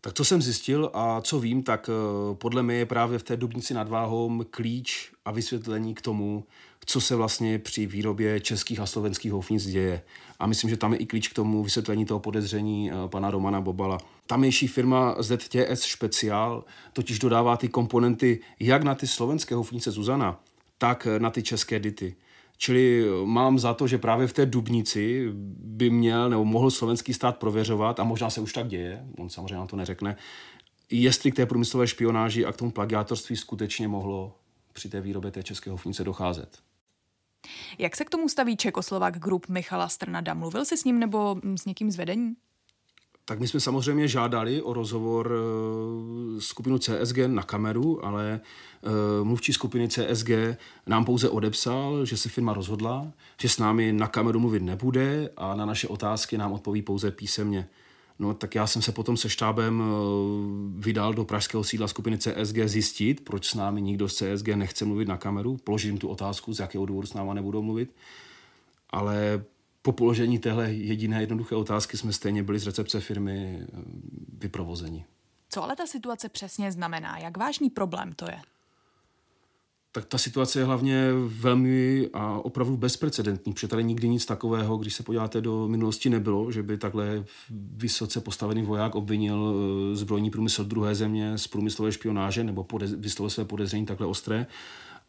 Tak 0.00 0.14
co 0.14 0.24
jsem 0.24 0.42
zjistil 0.42 0.90
a 0.94 1.20
co 1.20 1.40
vím, 1.40 1.62
tak 1.62 1.90
podle 2.32 2.62
mě 2.62 2.74
je 2.74 2.86
právě 2.86 3.18
v 3.18 3.22
té 3.22 3.36
Dubnici 3.36 3.74
nad 3.74 3.88
Váhom 3.88 4.46
klíč 4.50 5.12
a 5.24 5.30
vysvětlení 5.30 5.94
k 5.94 6.00
tomu, 6.00 6.44
co 6.86 7.00
se 7.00 7.16
vlastně 7.16 7.58
při 7.58 7.86
výrobě 7.86 8.40
českých 8.40 8.80
a 8.80 8.86
slovenských 8.86 9.32
houfnic 9.32 9.66
děje. 9.66 10.02
A 10.38 10.46
myslím, 10.46 10.70
že 10.70 10.76
tam 10.76 10.92
je 10.92 10.98
i 10.98 11.06
klíč 11.06 11.28
k 11.28 11.34
tomu 11.34 11.62
vysvětlení 11.62 12.04
toho 12.04 12.20
podezření 12.20 12.90
eh, 12.90 12.94
pana 13.08 13.30
Romana 13.30 13.60
Bobala. 13.60 13.98
Tamější 14.26 14.68
firma 14.68 15.16
ZTS 15.18 15.82
Special 15.82 16.64
totiž 16.92 17.18
dodává 17.18 17.56
ty 17.56 17.68
komponenty 17.68 18.40
jak 18.60 18.82
na 18.82 18.94
ty 18.94 19.06
slovenské 19.06 19.54
houfnice 19.54 19.90
Zuzana, 19.90 20.40
tak 20.78 21.06
na 21.18 21.30
ty 21.30 21.42
české 21.42 21.78
dity. 21.78 22.16
Čili 22.62 23.04
mám 23.24 23.58
za 23.58 23.74
to, 23.74 23.86
že 23.86 23.98
právě 23.98 24.26
v 24.26 24.32
té 24.32 24.46
Dubnici 24.46 25.28
by 25.56 25.90
měl 25.90 26.30
nebo 26.30 26.44
mohl 26.44 26.70
slovenský 26.70 27.14
stát 27.14 27.38
prověřovat, 27.38 28.00
a 28.00 28.04
možná 28.04 28.30
se 28.30 28.40
už 28.40 28.52
tak 28.52 28.68
děje, 28.68 29.04
on 29.18 29.30
samozřejmě 29.30 29.54
nám 29.54 29.66
to 29.66 29.76
neřekne, 29.76 30.16
jestli 30.90 31.32
k 31.32 31.36
té 31.36 31.46
průmyslové 31.46 31.86
špionáži 31.86 32.44
a 32.44 32.52
k 32.52 32.56
tomu 32.56 32.70
plagiátorství 32.70 33.36
skutečně 33.36 33.88
mohlo 33.88 34.36
při 34.72 34.88
té 34.88 35.00
výrobě 35.00 35.30
té 35.30 35.42
české 35.42 35.70
houfnice 35.70 36.04
docházet. 36.04 36.58
Jak 37.78 37.96
se 37.96 38.04
k 38.04 38.10
tomu 38.10 38.28
staví 38.28 38.56
Čekoslovak 38.56 39.18
Group 39.18 39.48
Michala 39.48 39.88
Strnada? 39.88 40.34
Mluvil 40.34 40.64
jsi 40.64 40.76
s 40.76 40.84
ním 40.84 40.98
nebo 40.98 41.40
s 41.56 41.64
někým 41.64 41.90
z 41.90 41.96
vedení? 41.96 42.34
Tak 43.30 43.40
my 43.40 43.48
jsme 43.48 43.60
samozřejmě 43.60 44.08
žádali 44.08 44.62
o 44.62 44.72
rozhovor 44.72 45.32
eh, 45.32 46.40
skupinu 46.40 46.78
CSG 46.78 47.18
na 47.26 47.42
kameru, 47.42 48.04
ale 48.06 48.40
eh, 48.40 49.24
mluvčí 49.24 49.52
skupiny 49.52 49.88
CSG 49.88 50.30
nám 50.86 51.04
pouze 51.04 51.28
odepsal, 51.28 52.04
že 52.04 52.16
se 52.16 52.28
firma 52.28 52.52
rozhodla, 52.52 53.12
že 53.40 53.48
s 53.48 53.58
námi 53.58 53.92
na 53.92 54.06
kameru 54.06 54.40
mluvit 54.40 54.62
nebude 54.62 55.30
a 55.36 55.54
na 55.54 55.66
naše 55.66 55.88
otázky 55.88 56.38
nám 56.38 56.52
odpoví 56.52 56.82
pouze 56.82 57.10
písemně. 57.10 57.68
No 58.18 58.34
tak 58.34 58.54
já 58.54 58.66
jsem 58.66 58.82
se 58.82 58.92
potom 58.92 59.16
se 59.16 59.28
štábem 59.28 59.82
eh, 59.82 59.94
vydal 60.84 61.14
do 61.14 61.24
pražského 61.24 61.64
sídla 61.64 61.88
skupiny 61.88 62.18
CSG 62.18 62.58
zjistit, 62.64 63.24
proč 63.24 63.50
s 63.50 63.54
námi 63.54 63.82
nikdo 63.82 64.08
z 64.08 64.14
CSG 64.14 64.48
nechce 64.48 64.84
mluvit 64.84 65.08
na 65.08 65.16
kameru. 65.16 65.56
Položím 65.56 65.98
tu 65.98 66.08
otázku, 66.08 66.52
z 66.52 66.58
jakého 66.58 66.86
důvodu 66.86 67.06
s 67.06 67.14
náma 67.14 67.34
nebudou 67.34 67.62
mluvit. 67.62 67.94
Ale 68.90 69.44
po 69.82 69.92
položení 69.92 70.38
téhle 70.38 70.72
jediné 70.72 71.20
jednoduché 71.20 71.54
otázky 71.54 71.96
jsme 71.96 72.12
stejně 72.12 72.42
byli 72.42 72.58
z 72.58 72.66
recepce 72.66 73.00
firmy 73.00 73.58
eh, 73.62 73.66
vyprovozeni. 74.38 75.04
Co 75.48 75.62
ale 75.62 75.76
ta 75.76 75.86
situace 75.86 76.28
přesně 76.28 76.72
znamená? 76.72 77.18
Jak 77.18 77.36
vážný 77.36 77.70
problém 77.70 78.12
to 78.12 78.24
je? 78.30 78.40
tak 79.92 80.04
ta 80.04 80.18
situace 80.18 80.58
je 80.58 80.64
hlavně 80.64 81.08
velmi 81.26 82.08
a 82.12 82.32
opravdu 82.32 82.76
bezprecedentní, 82.76 83.52
protože 83.52 83.68
tady 83.68 83.84
nikdy 83.84 84.08
nic 84.08 84.26
takového, 84.26 84.76
když 84.76 84.94
se 84.94 85.02
podíváte 85.02 85.40
do 85.40 85.68
minulosti, 85.68 86.10
nebylo, 86.10 86.52
že 86.52 86.62
by 86.62 86.78
takhle 86.78 87.24
vysoce 87.76 88.20
postavený 88.20 88.62
voják 88.62 88.94
obvinil 88.94 89.54
eh, 89.92 89.96
zbrojní 89.96 90.30
průmysl 90.30 90.64
druhé 90.64 90.94
země 90.94 91.38
z 91.38 91.46
průmyslové 91.46 91.92
špionáže 91.92 92.44
nebo 92.44 92.64
podez, 92.64 92.92
vyslovil 92.92 93.30
své 93.30 93.44
podezření 93.44 93.86
takhle 93.86 94.06
ostré. 94.06 94.46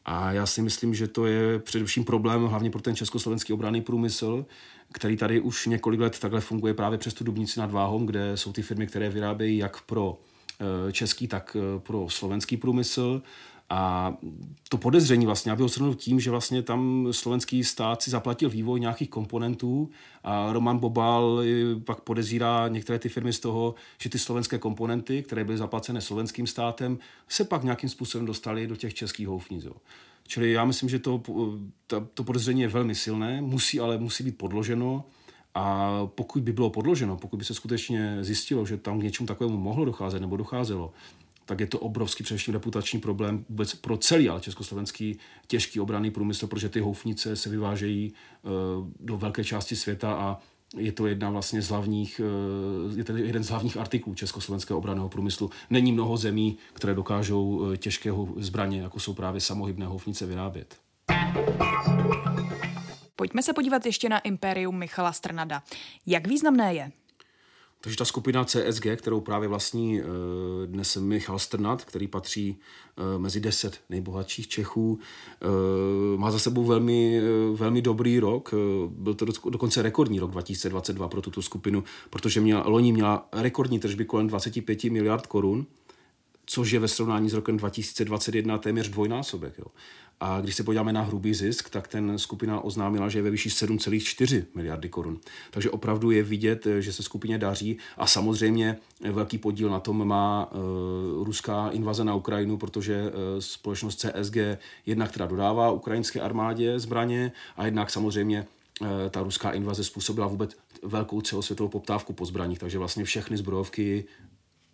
A 0.05 0.31
já 0.31 0.45
si 0.45 0.61
myslím, 0.61 0.93
že 0.93 1.07
to 1.07 1.25
je 1.25 1.59
především 1.59 2.03
problém 2.03 2.45
hlavně 2.45 2.69
pro 2.69 2.81
ten 2.81 2.95
československý 2.95 3.53
obranný 3.53 3.81
průmysl, 3.81 4.45
který 4.93 5.17
tady 5.17 5.39
už 5.39 5.67
několik 5.67 5.99
let 5.99 6.19
takhle 6.19 6.41
funguje 6.41 6.73
právě 6.73 6.97
přes 6.97 7.13
tu 7.13 7.23
Dubnici 7.23 7.59
nad 7.59 7.71
Váhom, 7.71 8.05
kde 8.05 8.37
jsou 8.37 8.53
ty 8.53 8.61
firmy, 8.61 8.87
které 8.87 9.09
vyrábějí 9.09 9.57
jak 9.57 9.81
pro 9.81 10.19
eh, 10.59 10.91
český, 10.91 11.27
tak 11.27 11.57
eh, 11.59 11.79
pro 11.79 12.09
slovenský 12.09 12.57
průmysl 12.57 13.21
a 13.73 14.13
to 14.69 14.77
podezření 14.77 15.25
vlastně, 15.25 15.51
aby 15.51 15.63
ho 15.63 15.93
tím, 15.93 16.19
že 16.19 16.31
vlastně 16.31 16.61
tam 16.61 17.07
slovenský 17.11 17.63
stát 17.63 18.01
si 18.01 18.09
zaplatil 18.09 18.49
vývoj 18.49 18.79
nějakých 18.79 19.09
komponentů 19.09 19.89
a 20.23 20.53
Roman 20.53 20.77
Bobal 20.77 21.41
pak 21.85 22.01
podezírá 22.01 22.67
některé 22.67 22.99
ty 22.99 23.09
firmy 23.09 23.33
z 23.33 23.39
toho, 23.39 23.75
že 23.97 24.09
ty 24.09 24.19
slovenské 24.19 24.57
komponenty, 24.57 25.23
které 25.23 25.43
byly 25.43 25.57
zaplacené 25.57 26.01
slovenským 26.01 26.47
státem, 26.47 26.99
se 27.27 27.43
pak 27.43 27.63
nějakým 27.63 27.89
způsobem 27.89 28.25
dostaly 28.25 28.67
do 28.67 28.75
těch 28.75 28.93
českých 28.93 29.27
houfnic. 29.27 29.67
Čili 30.27 30.51
já 30.51 30.65
myslím, 30.65 30.89
že 30.89 30.99
to, 30.99 31.21
to 32.13 32.23
podezření 32.23 32.61
je 32.61 32.67
velmi 32.67 32.95
silné, 32.95 33.41
musí 33.41 33.79
ale 33.79 33.97
musí 33.97 34.23
být 34.23 34.37
podloženo 34.37 35.03
a 35.55 35.91
pokud 36.05 36.43
by 36.43 36.53
bylo 36.53 36.69
podloženo, 36.69 37.17
pokud 37.17 37.37
by 37.37 37.45
se 37.45 37.53
skutečně 37.53 38.17
zjistilo, 38.21 38.65
že 38.65 38.77
tam 38.77 38.99
k 38.99 39.03
něčemu 39.03 39.27
takovému 39.27 39.57
mohlo 39.57 39.85
docházet 39.85 40.19
nebo 40.19 40.37
docházelo, 40.37 40.93
tak 41.45 41.59
je 41.59 41.67
to 41.67 41.79
obrovský 41.79 42.23
především 42.23 42.53
reputační 42.53 42.99
problém 42.99 43.45
vůbec 43.49 43.75
pro 43.75 43.97
celý, 43.97 44.29
ale 44.29 44.41
československý 44.41 45.17
těžký 45.47 45.79
obranný 45.79 46.11
průmysl, 46.11 46.47
protože 46.47 46.69
ty 46.69 46.79
houfnice 46.79 47.35
se 47.35 47.49
vyvážejí 47.49 48.13
uh, 48.43 48.51
do 48.99 49.17
velké 49.17 49.43
části 49.43 49.75
světa 49.75 50.13
a 50.13 50.37
je 50.77 50.91
to 50.91 51.07
jedna 51.07 51.29
vlastně 51.29 51.61
z 51.61 51.69
hlavních, 51.69 52.21
uh, 52.89 52.97
je 52.97 53.03
to 53.03 53.17
jeden 53.17 53.43
z 53.43 53.49
hlavních 53.49 53.77
artiklů 53.77 54.15
československého 54.15 54.79
obraného 54.79 55.09
průmyslu. 55.09 55.49
Není 55.69 55.91
mnoho 55.91 56.17
zemí, 56.17 56.57
které 56.73 56.93
dokážou 56.93 57.47
uh, 57.47 57.75
těžkého 57.75 58.27
zbraně, 58.37 58.81
jako 58.81 58.99
jsou 58.99 59.13
právě 59.13 59.41
samohybné 59.41 59.85
houfnice, 59.85 60.25
vyrábět. 60.25 60.75
Pojďme 63.15 63.43
se 63.43 63.53
podívat 63.53 63.85
ještě 63.85 64.09
na 64.09 64.19
impérium 64.19 64.77
Michala 64.77 65.11
Strnada. 65.11 65.63
Jak 66.05 66.27
významné 66.27 66.73
je? 66.73 66.91
Takže 67.81 67.97
ta 67.97 68.05
skupina 68.05 68.45
CSG, 68.45 68.85
kterou 68.95 69.21
právě 69.21 69.49
vlastní 69.49 69.99
eh, 69.99 70.03
dnes 70.65 70.95
Michal 70.97 71.39
Strnat, 71.39 71.85
který 71.85 72.07
patří 72.07 72.57
eh, 72.97 73.19
mezi 73.19 73.39
deset 73.39 73.79
nejbohatších 73.89 74.47
Čechů, 74.47 74.99
eh, 75.41 76.17
má 76.17 76.31
za 76.31 76.39
sebou 76.39 76.63
velmi, 76.63 77.21
velmi 77.53 77.81
dobrý 77.81 78.19
rok. 78.19 78.53
Byl 78.87 79.13
to 79.13 79.25
dokonce 79.49 79.81
rekordní 79.81 80.19
rok 80.19 80.31
2022 80.31 81.07
pro 81.07 81.21
tuto 81.21 81.41
skupinu, 81.41 81.83
protože 82.09 82.41
měla, 82.41 82.63
loni 82.67 82.91
měla 82.91 83.27
rekordní 83.31 83.79
tržby 83.79 84.05
kolem 84.05 84.27
25 84.27 84.83
miliard 84.83 85.27
korun 85.27 85.65
což 86.51 86.71
je 86.71 86.79
ve 86.79 86.87
srovnání 86.87 87.29
s 87.29 87.33
rokem 87.33 87.57
2021 87.57 88.57
téměř 88.57 88.89
dvojnásobek. 88.89 89.53
Jo. 89.57 89.65
A 90.19 90.41
když 90.41 90.55
se 90.55 90.63
podíváme 90.63 90.93
na 90.93 91.01
hrubý 91.01 91.33
zisk, 91.33 91.69
tak 91.69 91.87
ten 91.87 92.17
skupina 92.17 92.59
oznámila, 92.59 93.09
že 93.09 93.19
je 93.19 93.23
ve 93.23 93.29
výši 93.29 93.49
7,4 93.49 94.45
miliardy 94.55 94.89
korun. 94.89 95.19
Takže 95.51 95.69
opravdu 95.69 96.11
je 96.11 96.23
vidět, 96.23 96.67
že 96.79 96.93
se 96.93 97.03
skupině 97.03 97.37
daří 97.37 97.77
a 97.97 98.07
samozřejmě 98.07 98.77
velký 99.11 99.37
podíl 99.37 99.69
na 99.69 99.79
tom 99.79 100.07
má 100.07 100.51
uh, 100.51 101.23
ruská 101.25 101.69
invaze 101.69 102.03
na 102.03 102.15
Ukrajinu, 102.15 102.57
protože 102.57 103.01
uh, 103.01 103.09
společnost 103.39 104.05
CSG 104.05 104.37
jednak 104.85 105.11
teda 105.11 105.25
dodává 105.25 105.71
ukrajinské 105.71 106.21
armádě 106.21 106.79
zbraně 106.79 107.31
a 107.57 107.65
jednak 107.65 107.89
samozřejmě 107.89 108.47
uh, 108.81 108.87
ta 109.09 109.23
ruská 109.23 109.51
invaze 109.51 109.83
způsobila 109.83 110.27
vůbec 110.27 110.57
velkou 110.83 111.21
celosvětovou 111.21 111.69
poptávku 111.69 112.13
po 112.13 112.25
zbraních, 112.25 112.59
takže 112.59 112.77
vlastně 112.77 113.03
všechny 113.03 113.37
zbrojovky 113.37 114.05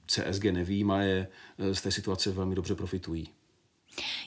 CSG 0.07 0.43
nevýjímaje 0.43 1.27
z 1.71 1.81
té 1.81 1.91
situace 1.91 2.31
velmi 2.31 2.55
dobře 2.55 2.75
profitují. 2.75 3.29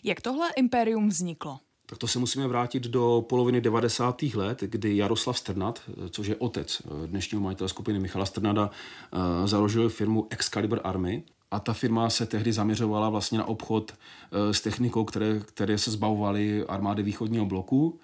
Jak 0.05 0.21
tohle 0.21 0.49
impérium 0.57 1.09
vzniklo? 1.09 1.59
Tak 1.91 1.99
to 1.99 2.07
se 2.07 2.19
musíme 2.19 2.47
vrátit 2.47 2.83
do 2.83 3.25
poloviny 3.29 3.61
90. 3.61 4.23
let, 4.23 4.61
kdy 4.61 4.97
Jaroslav 4.97 5.39
Strnad, 5.39 5.83
což 6.11 6.27
je 6.27 6.37
otec 6.37 6.83
dnešního 7.07 7.43
majitele 7.43 7.69
skupiny 7.69 7.99
Michala 7.99 8.27
Strnada, 8.27 8.71
eh, 9.13 9.49
založil 9.49 9.89
firmu 9.89 10.27
Excalibur 10.31 10.81
Army. 10.85 11.23
A 11.51 11.61
ta 11.61 11.73
firma 11.73 12.11
se 12.11 12.27
tehdy 12.27 12.53
zaměřovala 12.53 13.09
vlastně 13.09 13.39
na 13.39 13.45
obchod 13.45 13.93
eh, 13.93 14.55
s 14.55 14.61
technikou, 14.61 15.05
které, 15.05 15.41
které 15.41 15.79
se 15.79 15.91
zbavovaly 15.91 16.65
armády 16.65 17.03
východního 17.03 17.47
bloku, 17.47 18.01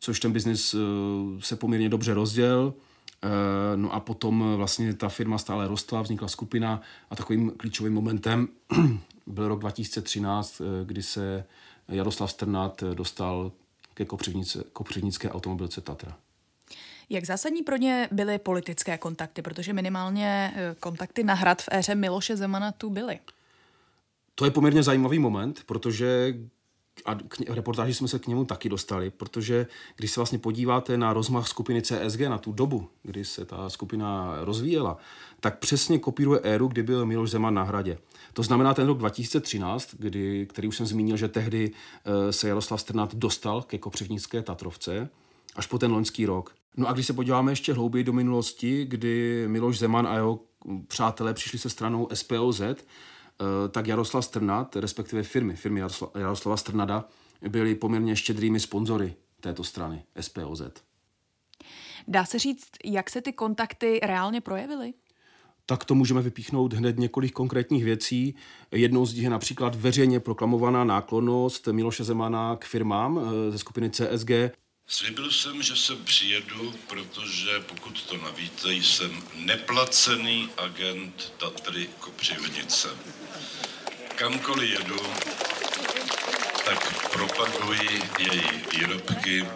což 0.00 0.20
ten 0.20 0.32
biznis 0.32 0.74
eh, 0.74 0.78
se 1.40 1.56
poměrně 1.56 1.88
dobře 1.88 2.14
rozděl. 2.14 2.74
No 3.76 3.94
a 3.94 4.00
potom 4.00 4.54
vlastně 4.56 4.94
ta 4.94 5.08
firma 5.08 5.38
stále 5.38 5.68
rostla, 5.68 6.02
vznikla 6.02 6.28
skupina 6.28 6.80
a 7.10 7.16
takovým 7.16 7.50
klíčovým 7.56 7.92
momentem 7.92 8.48
byl 9.26 9.48
rok 9.48 9.60
2013, 9.60 10.60
eh, 10.60 10.64
kdy 10.84 11.02
se 11.02 11.44
Jaroslav 11.88 12.30
Strnat 12.30 12.82
eh, 12.82 12.94
dostal 12.94 13.52
ke 13.94 14.04
kopřivnické 14.72 15.30
automobilce 15.30 15.80
Tatra. 15.80 16.16
Jak 17.10 17.24
zásadní 17.24 17.62
pro 17.62 17.76
ně 17.76 18.08
byly 18.12 18.38
politické 18.38 18.98
kontakty, 18.98 19.42
protože 19.42 19.72
minimálně 19.72 20.52
eh, 20.54 20.74
kontakty 20.80 21.24
na 21.24 21.34
hrad 21.34 21.62
v 21.62 21.68
éře 21.72 21.94
Miloše 21.94 22.36
Zemana 22.36 22.72
tu 22.72 22.90
byly? 22.90 23.18
To 24.34 24.44
je 24.44 24.50
poměrně 24.50 24.82
zajímavý 24.82 25.18
moment, 25.18 25.62
protože 25.66 26.34
a 27.04 27.14
k 27.14 27.40
reportáži 27.48 27.94
jsme 27.94 28.08
se 28.08 28.18
k 28.18 28.26
němu 28.26 28.44
taky 28.44 28.68
dostali, 28.68 29.10
protože 29.10 29.66
když 29.96 30.10
se 30.10 30.20
vlastně 30.20 30.38
podíváte 30.38 30.96
na 30.96 31.12
rozmach 31.12 31.48
skupiny 31.48 31.82
CSG, 31.82 32.20
na 32.20 32.38
tu 32.38 32.52
dobu, 32.52 32.88
kdy 33.02 33.24
se 33.24 33.44
ta 33.44 33.70
skupina 33.70 34.36
rozvíjela, 34.40 34.96
tak 35.40 35.58
přesně 35.58 35.98
kopíruje 35.98 36.40
éru, 36.40 36.68
kdy 36.68 36.82
byl 36.82 37.06
Miloš 37.06 37.30
Zeman 37.30 37.54
na 37.54 37.62
hradě. 37.62 37.98
To 38.32 38.42
znamená 38.42 38.74
ten 38.74 38.86
rok 38.86 38.98
2013, 38.98 39.94
kdy, 39.98 40.46
který 40.46 40.68
už 40.68 40.76
jsem 40.76 40.86
zmínil, 40.86 41.16
že 41.16 41.28
tehdy 41.28 41.70
eh, 41.70 42.32
se 42.32 42.48
Jaroslav 42.48 42.80
Strnat 42.80 43.14
dostal 43.14 43.62
ke 43.62 43.78
Kopřivnické 43.78 44.42
Tatrovce, 44.42 45.08
až 45.56 45.66
po 45.66 45.78
ten 45.78 45.92
loňský 45.92 46.26
rok. 46.26 46.54
No 46.76 46.88
a 46.88 46.92
když 46.92 47.06
se 47.06 47.12
podíváme 47.12 47.52
ještě 47.52 47.72
hlouběji 47.72 48.04
do 48.04 48.12
minulosti, 48.12 48.84
kdy 48.84 49.44
Miloš 49.48 49.78
Zeman 49.78 50.06
a 50.06 50.14
jeho 50.14 50.40
přátelé 50.88 51.34
přišli 51.34 51.58
se 51.58 51.70
stranou 51.70 52.08
SPOZ, 52.14 52.62
tak 53.70 53.86
Jaroslav 53.86 54.24
Strnat, 54.24 54.76
respektive 54.76 55.22
firmy, 55.22 55.56
firmy 55.56 55.80
Jaroslava 56.18 56.56
Strnada, 56.56 57.04
byli 57.48 57.74
poměrně 57.74 58.16
štědrými 58.16 58.60
sponzory 58.60 59.14
této 59.40 59.64
strany 59.64 60.04
SPOZ. 60.20 60.62
Dá 62.08 62.24
se 62.24 62.38
říct, 62.38 62.68
jak 62.84 63.10
se 63.10 63.20
ty 63.20 63.32
kontakty 63.32 64.00
reálně 64.02 64.40
projevily? 64.40 64.92
tak 65.70 65.84
to 65.84 65.94
můžeme 65.94 66.22
vypíchnout 66.22 66.72
hned 66.72 66.98
několik 66.98 67.32
konkrétních 67.32 67.84
věcí. 67.84 68.34
Jednou 68.72 69.06
z 69.06 69.14
nich 69.14 69.22
je 69.24 69.30
například 69.30 69.74
veřejně 69.74 70.20
proklamovaná 70.20 70.84
náklonnost 70.84 71.66
Miloše 71.66 72.04
Zemana 72.04 72.56
k 72.56 72.64
firmám 72.64 73.20
eh, 73.20 73.50
ze 73.50 73.58
skupiny 73.58 73.90
CSG. 73.90 74.30
Slibil 74.90 75.30
jsem, 75.30 75.62
že 75.62 75.76
sem 75.76 76.04
přijedu, 76.04 76.74
protože 76.86 77.60
pokud 77.60 78.02
to 78.02 78.16
navíte, 78.16 78.72
jsem 78.72 79.22
neplacený 79.34 80.48
agent 80.56 81.32
Tatry 81.36 81.88
Kopřivnice. 81.98 82.88
Kamkoliv 84.16 84.70
jedu, 84.70 85.00
tak 86.64 87.10
propaguji 87.10 88.02
její 88.18 88.42
výrobky. 88.72 89.46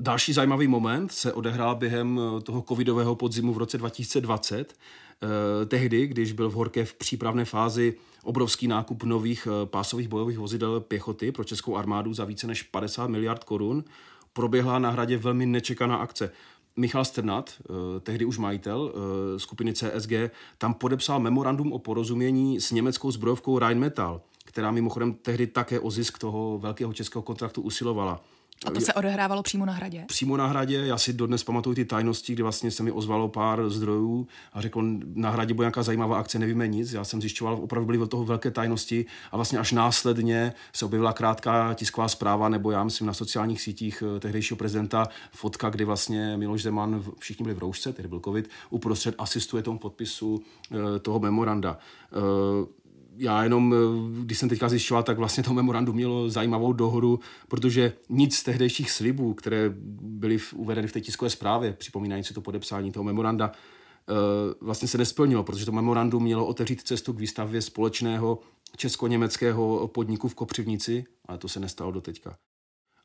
Další 0.00 0.32
zajímavý 0.32 0.68
moment 0.68 1.12
se 1.12 1.32
odehrál 1.32 1.76
během 1.76 2.20
eh, 2.20 2.40
toho 2.40 2.62
covidového 2.68 3.14
podzimu 3.14 3.52
v 3.52 3.58
roce 3.58 3.78
2020. 3.78 4.74
Eh, 5.22 5.66
tehdy, 5.66 6.06
když 6.06 6.32
byl 6.32 6.50
v 6.50 6.54
Horké 6.54 6.84
v 6.84 6.94
přípravné 6.94 7.44
fázi 7.44 7.94
obrovský 8.22 8.68
nákup 8.68 9.02
nových 9.02 9.48
eh, 9.50 9.66
pásových 9.66 10.08
bojových 10.08 10.38
vozidel 10.38 10.80
pěchoty 10.80 11.32
pro 11.32 11.44
českou 11.44 11.76
armádu 11.76 12.14
za 12.14 12.24
více 12.24 12.46
než 12.46 12.62
50 12.62 13.06
miliard 13.06 13.44
korun, 13.44 13.84
proběhla 14.32 14.78
na 14.78 14.90
hradě 14.90 15.16
velmi 15.16 15.46
nečekaná 15.46 15.96
akce. 15.96 16.32
Michal 16.76 17.04
Strnat, 17.04 17.52
eh, 17.60 18.00
tehdy 18.00 18.24
už 18.24 18.38
majitel 18.38 18.92
skupiny 19.36 19.72
CSG, 19.72 20.30
tam 20.58 20.74
podepsal 20.74 21.20
memorandum 21.20 21.72
o 21.72 21.78
porozumění 21.78 22.60
s 22.60 22.70
německou 22.70 23.10
zbrojovkou 23.10 23.58
Rheinmetall, 23.58 24.20
která 24.44 24.70
mimochodem 24.70 25.14
tehdy 25.14 25.46
také 25.46 25.80
o 25.80 25.90
zisk 25.90 26.18
toho 26.18 26.58
velkého 26.58 26.92
českého 26.92 27.22
kontraktu 27.22 27.62
usilovala. 27.62 28.20
A 28.66 28.70
to 28.70 28.80
se 28.80 28.94
odehrávalo 28.94 29.42
přímo 29.42 29.66
na 29.66 29.72
hradě? 29.72 30.04
Přímo 30.08 30.36
na 30.36 30.46
hradě. 30.46 30.76
Já 30.76 30.98
si 30.98 31.12
dodnes 31.12 31.44
pamatuju 31.44 31.74
ty 31.74 31.84
tajnosti, 31.84 32.32
kdy 32.32 32.42
vlastně 32.42 32.70
se 32.70 32.82
mi 32.82 32.92
ozvalo 32.92 33.28
pár 33.28 33.70
zdrojů 33.70 34.26
a 34.52 34.60
řekl, 34.60 34.82
na 35.14 35.30
hradě 35.30 35.54
bude 35.54 35.64
nějaká 35.64 35.82
zajímavá 35.82 36.18
akce, 36.18 36.38
nevíme 36.38 36.68
nic. 36.68 36.92
Já 36.92 37.04
jsem 37.04 37.20
zjišťoval, 37.20 37.54
opravdu 37.54 37.86
byly 37.86 37.98
od 37.98 38.10
toho 38.10 38.24
velké 38.24 38.50
tajnosti 38.50 39.06
a 39.32 39.36
vlastně 39.36 39.58
až 39.58 39.72
následně 39.72 40.52
se 40.72 40.84
objevila 40.84 41.12
krátká 41.12 41.74
tisková 41.74 42.08
zpráva, 42.08 42.48
nebo 42.48 42.70
já 42.70 42.84
myslím 42.84 43.06
na 43.06 43.14
sociálních 43.14 43.60
sítích 43.60 44.02
eh, 44.16 44.20
tehdejšího 44.20 44.56
prezidenta 44.56 45.08
fotka, 45.32 45.70
kdy 45.70 45.84
vlastně 45.84 46.36
Miloš 46.36 46.62
Zeman, 46.62 47.04
všichni 47.18 47.42
byli 47.42 47.54
v 47.54 47.58
roušce, 47.58 47.92
tehdy 47.92 48.08
byl 48.08 48.20
covid, 48.20 48.50
uprostřed 48.70 49.14
asistuje 49.18 49.62
tomu 49.62 49.78
podpisu 49.78 50.42
eh, 50.70 50.98
toho 50.98 51.20
memoranda 51.20 51.78
eh, 52.12 52.78
já 53.18 53.42
jenom, 53.42 53.74
eh, 53.74 54.24
když 54.24 54.38
jsem 54.38 54.48
teďka 54.48 54.68
zjišťoval, 54.68 55.02
tak 55.02 55.18
vlastně 55.18 55.42
to 55.42 55.54
memorandum 55.54 55.96
mělo 55.96 56.30
zajímavou 56.30 56.72
dohodu, 56.72 57.20
protože 57.48 57.92
nic 58.08 58.36
z 58.36 58.42
tehdejších 58.42 58.90
slibů, 58.90 59.34
které 59.34 59.70
byly 60.00 60.38
uvedeny 60.54 60.88
v 60.88 60.92
té 60.92 61.00
tiskové 61.00 61.30
zprávě, 61.30 61.72
připomínající 61.72 62.34
to 62.34 62.40
podepsání 62.40 62.92
toho 62.92 63.04
memoranda, 63.04 63.52
eh, 63.52 64.14
vlastně 64.60 64.88
se 64.88 64.98
nesplnilo, 64.98 65.44
protože 65.44 65.66
to 65.66 65.72
memorandum 65.72 66.22
mělo 66.22 66.46
otevřít 66.46 66.82
cestu 66.82 67.12
k 67.12 67.18
výstavě 67.18 67.62
společného 67.62 68.38
česko-německého 68.76 69.88
podniku 69.88 70.28
v 70.28 70.34
Kopřivnici, 70.34 71.04
ale 71.26 71.38
to 71.38 71.48
se 71.48 71.60
nestalo 71.60 71.92
do 71.92 72.00
teďka. 72.00 72.36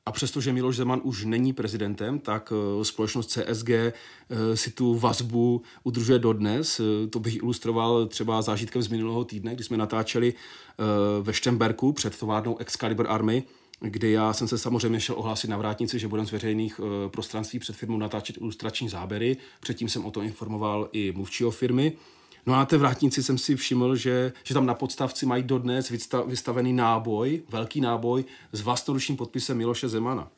A 0.05 0.11
přestože 0.11 0.53
Miloš 0.53 0.75
Zeman 0.75 1.01
už 1.03 1.25
není 1.25 1.53
prezidentem, 1.53 2.19
tak 2.19 2.53
eh, 2.81 2.85
společnost 2.85 3.27
CSG 3.27 3.69
eh, 3.69 3.93
si 4.53 4.71
tu 4.71 4.95
vazbu 4.95 5.61
udržuje 5.83 6.19
dodnes. 6.19 6.79
Eh, 6.79 7.07
to 7.07 7.19
bych 7.19 7.35
ilustroval 7.35 8.05
třeba 8.05 8.41
zážitkem 8.41 8.81
z 8.81 8.87
minulého 8.87 9.23
týdne, 9.23 9.55
kdy 9.55 9.63
jsme 9.63 9.77
natáčeli 9.77 10.33
ve 11.21 11.33
Štemberku 11.33 11.93
před 11.93 12.19
továrnou 12.19 12.57
Excalibur 12.57 13.05
Army, 13.09 13.43
kdy 13.79 14.11
já 14.11 14.33
jsem 14.33 14.47
se 14.47 14.57
samozřejmě 14.57 14.99
šel 14.99 15.15
ohlásit 15.17 15.49
na 15.49 15.57
vrátnici, 15.57 15.99
že 15.99 16.07
budem 16.07 16.25
z 16.25 16.31
veřejných 16.31 16.79
prostranství 17.07 17.59
před 17.59 17.75
firmou 17.75 17.97
natáčet 17.97 18.37
ilustrační 18.37 18.89
záběry. 18.89 19.37
Předtím 19.59 19.89
jsem 19.89 20.05
o 20.05 20.11
to 20.11 20.21
informoval 20.21 20.89
i 20.91 21.11
mluvčího 21.11 21.51
firmy. 21.51 21.93
No 22.45 22.53
a 22.53 22.57
na 22.57 22.65
té 22.65 22.77
vrátnici 22.77 23.23
jsem 23.23 23.37
si 23.37 23.55
všiml, 23.55 23.95
že, 23.95 24.33
že 24.43 24.53
tam 24.53 24.65
na 24.65 24.73
podstavci 24.73 25.25
mají 25.25 25.43
dodnes 25.43 25.91
vystavený 26.25 26.73
náboj, 26.73 27.43
velký 27.49 27.81
náboj 27.81 28.25
s 28.51 28.61
vlastnoručním 28.61 29.17
podpisem 29.17 29.57
Miloše 29.57 29.89
Zemana. 29.89 30.31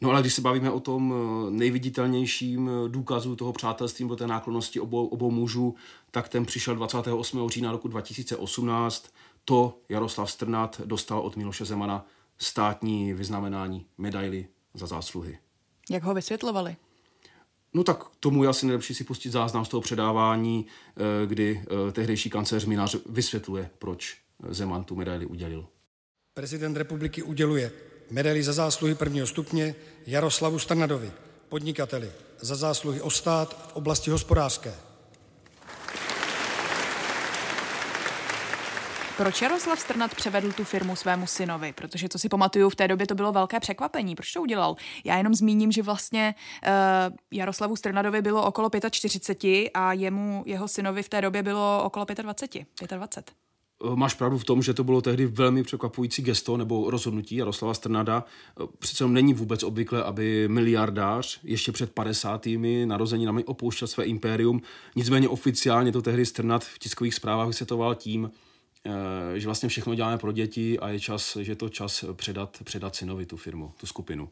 No 0.00 0.10
ale 0.10 0.20
když 0.20 0.34
se 0.34 0.40
bavíme 0.40 0.70
o 0.70 0.80
tom 0.80 1.14
eh, 1.14 1.50
nejviditelnějším 1.50 2.70
eh, 2.70 2.88
důkazu 2.88 3.36
toho 3.36 3.52
přátelství 3.52 4.04
nebo 4.04 4.16
té 4.16 4.26
náklonosti 4.26 4.80
obou, 4.80 5.06
obou 5.06 5.30
mužů, 5.30 5.74
tak 6.10 6.28
ten 6.28 6.46
přišel 6.46 6.74
28. 6.74 7.48
října 7.48 7.72
roku 7.72 7.88
2018. 7.88 9.10
To 9.44 9.78
Jaroslav 9.88 10.30
Strnat 10.30 10.80
dostal 10.84 11.20
od 11.20 11.36
Miloše 11.36 11.64
Zemana 11.64 12.06
státní 12.38 13.12
vyznamenání 13.12 13.86
medaily 13.98 14.46
za 14.74 14.86
zásluhy. 14.86 15.38
Jak 15.90 16.02
ho 16.02 16.14
vysvětlovali? 16.14 16.76
No 17.74 17.84
tak 17.84 18.04
tomu 18.20 18.42
je 18.42 18.48
asi 18.48 18.66
nejlepší 18.66 18.94
si 18.94 19.04
pustit 19.04 19.30
záznam 19.30 19.64
z 19.64 19.68
toho 19.68 19.80
předávání, 19.80 20.66
eh, 20.66 21.26
kdy 21.26 21.64
eh, 21.88 21.92
tehdejší 21.92 22.30
kancléř 22.30 22.64
Minář 22.64 22.96
vysvětluje, 23.08 23.70
proč 23.78 24.16
Zeman 24.48 24.84
tu 24.84 24.96
medaili 24.96 25.26
udělil. 25.26 25.66
Prezident 26.34 26.76
republiky 26.76 27.22
uděluje 27.22 27.72
medaili 28.10 28.42
za 28.42 28.52
zásluhy 28.52 28.94
prvního 28.94 29.26
stupně 29.26 29.74
Jaroslavu 30.06 30.58
Strnadovi, 30.58 31.12
podnikateli, 31.48 32.10
za 32.40 32.56
zásluhy 32.56 33.00
o 33.00 33.10
stát 33.10 33.70
v 33.72 33.76
oblasti 33.76 34.10
hospodářské. 34.10 34.74
Proč 39.16 39.42
Jaroslav 39.42 39.80
Strnat 39.80 40.14
převedl 40.14 40.52
tu 40.52 40.64
firmu 40.64 40.96
svému 40.96 41.26
synovi? 41.26 41.72
Protože 41.72 42.08
to 42.08 42.18
si 42.18 42.28
pamatuju, 42.28 42.70
v 42.70 42.76
té 42.76 42.88
době 42.88 43.06
to 43.06 43.14
bylo 43.14 43.32
velké 43.32 43.60
překvapení. 43.60 44.14
Proč 44.14 44.32
to 44.32 44.42
udělal? 44.42 44.76
Já 45.04 45.16
jenom 45.16 45.34
zmíním, 45.34 45.72
že 45.72 45.82
vlastně 45.82 46.34
uh, 46.66 47.16
Jaroslavu 47.32 47.76
Strnadovi 47.76 48.22
bylo 48.22 48.46
okolo 48.46 48.70
45 48.90 49.70
a 49.74 49.92
jemu, 49.92 50.42
jeho 50.46 50.68
synovi 50.68 51.02
v 51.02 51.08
té 51.08 51.20
době 51.20 51.42
bylo 51.42 51.82
okolo 51.84 52.06
25. 52.22 52.66
25. 52.96 53.36
Eh, 53.84 53.96
máš 53.96 54.14
pravdu 54.14 54.38
v 54.38 54.44
tom, 54.44 54.62
že 54.62 54.74
to 54.74 54.84
bylo 54.84 55.00
tehdy 55.00 55.26
velmi 55.26 55.62
překvapující 55.62 56.22
gesto 56.22 56.56
nebo 56.56 56.90
rozhodnutí 56.90 57.36
Jaroslava 57.36 57.74
Strnada. 57.74 58.24
Eh, 58.60 58.66
přece 58.78 59.08
není 59.08 59.34
vůbec 59.34 59.62
obvykle, 59.62 60.02
aby 60.02 60.48
miliardář 60.48 61.40
ještě 61.42 61.72
před 61.72 61.92
50. 61.92 62.86
narozeninami 62.86 63.44
opouštěl 63.44 63.88
své 63.88 64.04
impérium. 64.04 64.62
Nicméně 64.96 65.28
oficiálně 65.28 65.92
to 65.92 66.02
tehdy 66.02 66.26
Strnad 66.26 66.64
v 66.64 66.78
tiskových 66.78 67.14
zprávách 67.14 67.48
vysvětoval 67.48 67.94
tím, 67.94 68.30
že 69.36 69.46
vlastně 69.46 69.68
všechno 69.68 69.94
děláme 69.94 70.18
pro 70.18 70.32
děti 70.32 70.78
a 70.78 70.88
je 70.88 71.00
čas, 71.00 71.36
že 71.40 71.52
je 71.52 71.56
to 71.56 71.68
čas 71.68 72.04
předat, 72.12 72.58
předat 72.64 72.96
synovi 72.96 73.26
tu 73.26 73.36
firmu, 73.36 73.72
tu 73.80 73.86
skupinu. 73.86 74.28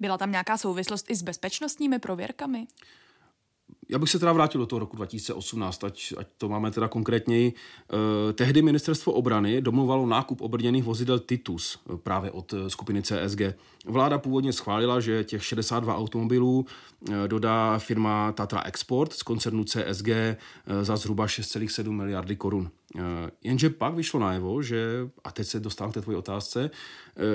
Byla 0.00 0.18
tam 0.18 0.30
nějaká 0.30 0.58
souvislost 0.58 1.10
i 1.10 1.16
s 1.16 1.22
bezpečnostními 1.22 1.98
prověrkami? 1.98 2.66
Já 3.88 3.98
bych 3.98 4.10
se 4.10 4.18
teda 4.18 4.32
vrátil 4.32 4.58
do 4.58 4.66
toho 4.66 4.80
roku 4.80 4.96
2018, 4.96 5.84
ať, 5.84 6.14
ať 6.16 6.26
to 6.38 6.48
máme 6.48 6.70
teda 6.70 6.88
konkrétněji. 6.88 7.52
Eh, 7.52 8.32
tehdy 8.32 8.62
ministerstvo 8.62 9.12
obrany 9.12 9.62
domluvalo 9.62 10.06
nákup 10.06 10.40
obrněných 10.40 10.84
vozidel 10.84 11.18
Titus 11.18 11.78
eh, 11.78 11.96
právě 11.96 12.30
od 12.30 12.52
eh, 12.52 12.70
skupiny 12.70 13.02
CSG. 13.02 13.40
Vláda 13.86 14.18
původně 14.18 14.52
schválila, 14.52 15.00
že 15.00 15.24
těch 15.24 15.44
62 15.44 15.96
automobilů 15.96 16.66
dodá 17.26 17.78
firma 17.78 18.32
Tatra 18.32 18.62
Export 18.62 19.12
z 19.12 19.22
koncernu 19.22 19.64
CSG 19.64 20.08
za 20.82 20.96
zhruba 20.96 21.26
6,7 21.26 21.90
miliardy 21.90 22.36
korun. 22.36 22.70
Jenže 23.42 23.70
pak 23.70 23.94
vyšlo 23.94 24.20
najevo, 24.20 24.62
že, 24.62 25.08
a 25.24 25.32
teď 25.32 25.46
se 25.46 25.60
dostávám 25.60 25.90
k 25.90 25.94
té 25.94 26.00
tvojí 26.00 26.18
otázce, 26.18 26.70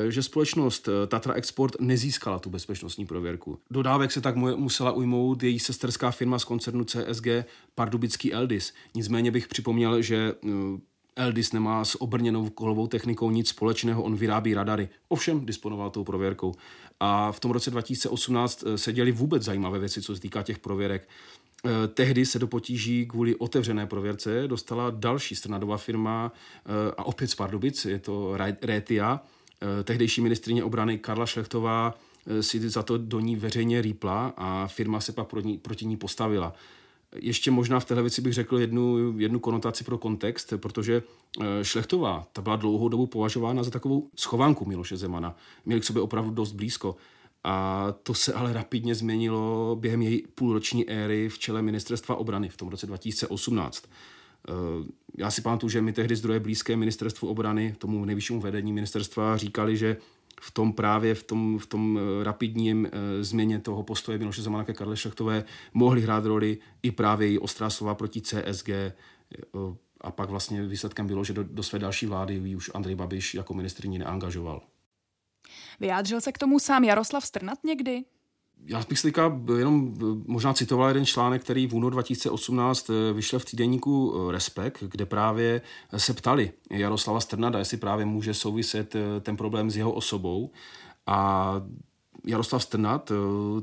že 0.10 0.24
společnost 0.24 0.90
Tatra 1.08 1.34
Export 1.34 1.76
nezískala 1.80 2.40
tu 2.40 2.50
bezpečnostní 2.50 3.06
prověrku. 3.06 3.60
Dodávek 3.72 4.12
se 4.12 4.22
tak 4.22 4.36
musela 4.36 4.92
ujmout 4.92 5.44
její 5.44 5.60
sesterská 5.60 6.12
firma 6.12 6.40
z 6.40 6.44
koncernu 6.44 6.84
CSG 6.84 7.28
Pardubický 7.76 8.34
Eldis. 8.34 8.74
Nicméně 8.96 9.32
bych 9.32 9.48
připomněl, 9.48 10.02
že 10.02 10.34
Eldis 11.18 11.54
nemá 11.54 11.86
s 11.86 12.02
obrněnou 12.02 12.50
kolovou 12.50 12.88
technikou 12.88 13.32
nic 13.32 13.50
společného, 13.50 14.04
on 14.04 14.16
vyrábí 14.16 14.54
radary. 14.54 14.90
Ovšem 15.08 15.46
disponoval 15.46 15.90
tou 15.90 16.04
prověrkou. 16.04 16.54
A 17.00 17.32
v 17.32 17.40
tom 17.40 17.52
roce 17.52 17.72
2018 17.72 18.64
eh, 18.64 18.78
se 18.78 18.94
děli 18.94 19.12
vůbec 19.12 19.44
zajímavé 19.44 19.80
věci, 19.80 20.02
co 20.02 20.16
se 20.16 20.22
týká 20.22 20.44
těch 20.44 20.60
prověrek. 20.60 21.10
Eh, 21.66 21.88
tehdy 21.88 22.26
se 22.26 22.40
do 22.40 22.48
potíží 22.48 23.06
kvůli 23.06 23.36
otevřené 23.36 23.88
prověrce 23.88 24.44
dostala 24.48 24.90
další 24.90 25.36
strnadová 25.36 25.78
firma 25.78 26.32
eh, 26.32 26.92
a 26.98 27.04
opět 27.04 27.28
z 27.28 27.36
Pardubic, 27.36 27.86
je 27.86 28.00
to 28.00 28.38
Rétia. 28.62 29.22
Tehdejší 29.84 30.22
ministrině 30.22 30.64
obrany 30.64 30.98
Karla 30.98 31.26
Šlechtová 31.26 31.94
si 32.42 32.70
za 32.70 32.84
to 32.84 32.98
do 32.98 33.20
ní 33.20 33.36
veřejně 33.36 33.82
rýpla 33.82 34.34
a 34.38 34.68
firma 34.68 35.00
se 35.00 35.12
pak 35.12 35.28
proti 35.62 35.86
ní 35.86 35.98
postavila. 35.98 36.54
Ještě 37.16 37.52
možná 37.52 37.80
v 37.80 37.86
téhle 37.86 38.04
věci 38.04 38.22
bych 38.22 38.34
řekl 38.34 38.60
jednu, 38.60 39.14
jednu 39.20 39.40
konotaci 39.40 39.84
pro 39.84 39.98
kontext, 39.98 40.54
protože 40.58 41.04
eh, 41.42 41.64
Šlechtová, 41.64 42.28
ta 42.34 42.42
byla 42.42 42.56
dlouhou 42.56 42.90
dobu 42.90 43.08
považována 43.08 43.64
za 43.64 43.72
takovou 43.72 44.10
schovanku 44.16 44.66
Miloše 44.66 44.98
Zemana. 44.98 45.36
Měli 45.66 45.82
k 45.82 45.84
sobě 45.84 46.02
opravdu 46.02 46.32
dost 46.32 46.52
blízko. 46.52 46.96
A 47.44 47.88
to 48.04 48.14
se 48.14 48.34
ale 48.34 48.54
rapidně 48.54 48.96
změnilo 48.96 49.78
během 49.80 50.02
její 50.02 50.24
půlroční 50.36 50.90
éry 50.90 51.30
v 51.30 51.40
čele 51.40 51.62
ministerstva 51.62 52.16
obrany 52.16 52.50
v 52.50 52.58
tom 52.58 52.68
roce 52.68 52.88
2018. 52.88 53.86
Eh, 54.50 54.52
já 55.18 55.32
si 55.32 55.42
pamatuju, 55.42 55.70
že 55.70 55.82
mi 55.82 55.94
tehdy 55.94 56.16
zdroje 56.16 56.40
blízké 56.40 56.76
ministerstvu 56.76 57.28
obrany, 57.28 57.76
tomu 57.78 58.06
nejvyššímu 58.06 58.42
vedení 58.42 58.74
ministerstva, 58.74 59.38
říkali, 59.38 59.78
že 59.78 59.98
v 60.42 60.52
tom 60.52 60.74
právě 60.74 61.16
v 61.16 61.24
tom, 61.24 61.60
v 61.60 61.66
tom 61.66 62.00
eh, 62.00 62.24
rapidním 62.24 62.86
e, 62.86 63.24
změně 63.24 63.60
toho 63.60 63.84
postoje 63.84 64.18
Miloše 64.18 64.42
Zemana 64.42 64.64
ke 64.64 64.74
Karle 64.74 64.98
Šlechtové 64.98 65.44
mohly 65.74 66.02
hrát 66.02 66.26
roli 66.26 66.58
i 66.84 66.92
právě 66.92 67.28
její 67.28 67.40
ostrá 67.40 67.70
slova 67.70 67.96
proti 67.96 68.22
CSG 68.22 68.70
eh, 68.70 68.94
a 70.02 70.12
pak 70.12 70.30
vlastně 70.30 70.66
výsledkem 70.66 71.08
bylo, 71.08 71.24
že 71.24 71.34
do, 71.34 71.44
do 71.44 71.64
své 71.64 71.80
další 71.80 72.06
vlády 72.06 72.56
už 72.56 72.72
Andrej 72.74 72.96
Babiš 72.96 73.36
jako 73.36 73.54
ministrní 73.54 74.00
neangažoval. 74.00 74.62
Vyjádřil 75.80 76.22
se 76.22 76.32
k 76.32 76.38
tomu 76.38 76.60
sám 76.60 76.84
Jaroslav 76.84 77.26
Strnat 77.26 77.64
někdy? 77.64 78.04
Já 78.66 78.84
bych 78.90 79.00
si 79.00 79.14
jenom 79.58 79.94
možná 80.26 80.54
citoval 80.54 80.88
jeden 80.88 81.06
článek, 81.06 81.44
který 81.44 81.68
v 81.68 81.74
únoru 81.74 81.90
2018 81.90 82.90
eh, 82.90 83.14
vyšel 83.14 83.40
v 83.40 83.46
týdenníku 83.46 84.14
eh, 84.16 84.32
Respekt, 84.32 84.84
kde 84.88 85.06
právě 85.06 85.62
se 85.98 86.14
ptali 86.14 86.52
Jaroslava 86.72 87.20
Strnada, 87.20 87.60
jestli 87.60 87.78
právě 87.78 88.06
může 88.06 88.34
souviset 88.34 88.96
eh, 88.96 89.00
ten 89.22 89.38
problém 89.38 89.72
s 89.72 89.78
jeho 89.78 89.92
osobou. 89.92 90.52
A 91.08 91.54
Jaroslav 92.26 92.64
Strnad 92.64 93.12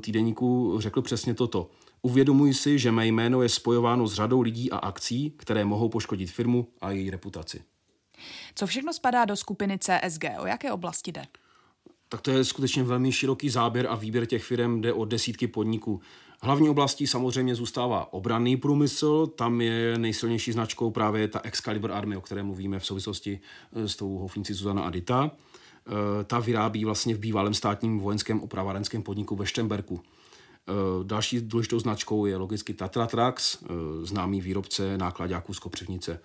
týdenníku 0.01 0.75
řekl 0.79 1.01
přesně 1.01 1.33
toto. 1.33 1.69
Uvědomuji 2.01 2.53
si, 2.53 2.79
že 2.79 2.91
mé 2.91 3.07
jméno 3.07 3.41
je 3.41 3.49
spojováno 3.49 4.07
s 4.07 4.13
řadou 4.13 4.41
lidí 4.41 4.71
a 4.71 4.77
akcí, 4.77 5.33
které 5.37 5.65
mohou 5.65 5.89
poškodit 5.89 6.31
firmu 6.31 6.67
a 6.81 6.91
její 6.91 7.09
reputaci. 7.09 7.63
Co 8.55 8.67
všechno 8.67 8.93
spadá 8.93 9.25
do 9.25 9.35
skupiny 9.35 9.79
CSG? 9.79 10.23
O 10.39 10.45
jaké 10.45 10.71
oblasti 10.71 11.11
jde? 11.11 11.25
Tak 12.09 12.21
to 12.21 12.31
je 12.31 12.43
skutečně 12.43 12.83
velmi 12.83 13.11
široký 13.11 13.49
záběr 13.49 13.87
a 13.89 13.95
výběr 13.95 14.25
těch 14.25 14.43
firm 14.43 14.81
jde 14.81 14.93
o 14.93 15.05
desítky 15.05 15.47
podniků. 15.47 16.01
Hlavní 16.41 16.69
oblastí 16.69 17.07
samozřejmě 17.07 17.55
zůstává 17.55 18.13
obranný 18.13 18.57
průmysl, 18.57 19.27
tam 19.27 19.61
je 19.61 19.97
nejsilnější 19.97 20.51
značkou 20.51 20.91
právě 20.91 21.27
ta 21.27 21.39
Excalibur 21.43 21.91
Army, 21.91 22.17
o 22.17 22.21
které 22.21 22.43
mluvíme 22.43 22.79
v 22.79 22.85
souvislosti 22.85 23.39
eh, 23.73 23.87
s 23.87 23.95
tou 23.95 24.17
houfnicí 24.17 24.53
Zuzana 24.53 24.83
Adita. 24.83 25.31
Eh, 25.31 26.23
ta 26.23 26.39
vyrábí 26.39 26.85
vlastně 26.85 27.15
v 27.15 27.19
bývalém 27.19 27.53
státním 27.53 27.99
vojenském 27.99 28.41
opravárenském 28.41 29.03
podniku 29.03 29.35
ve 29.35 29.45
Štemberku. 29.45 30.01
Eh, 30.01 30.71
další 31.03 31.41
důležitou 31.41 31.79
značkou 31.79 32.25
je 32.25 32.37
logicky 32.37 32.73
Tatra 32.73 33.07
Trax, 33.07 33.57
známý 34.01 34.41
výrobce 34.41 34.97
nákladáků 34.97 35.53
z 35.53 35.59
Kopřivnice. 35.59 36.19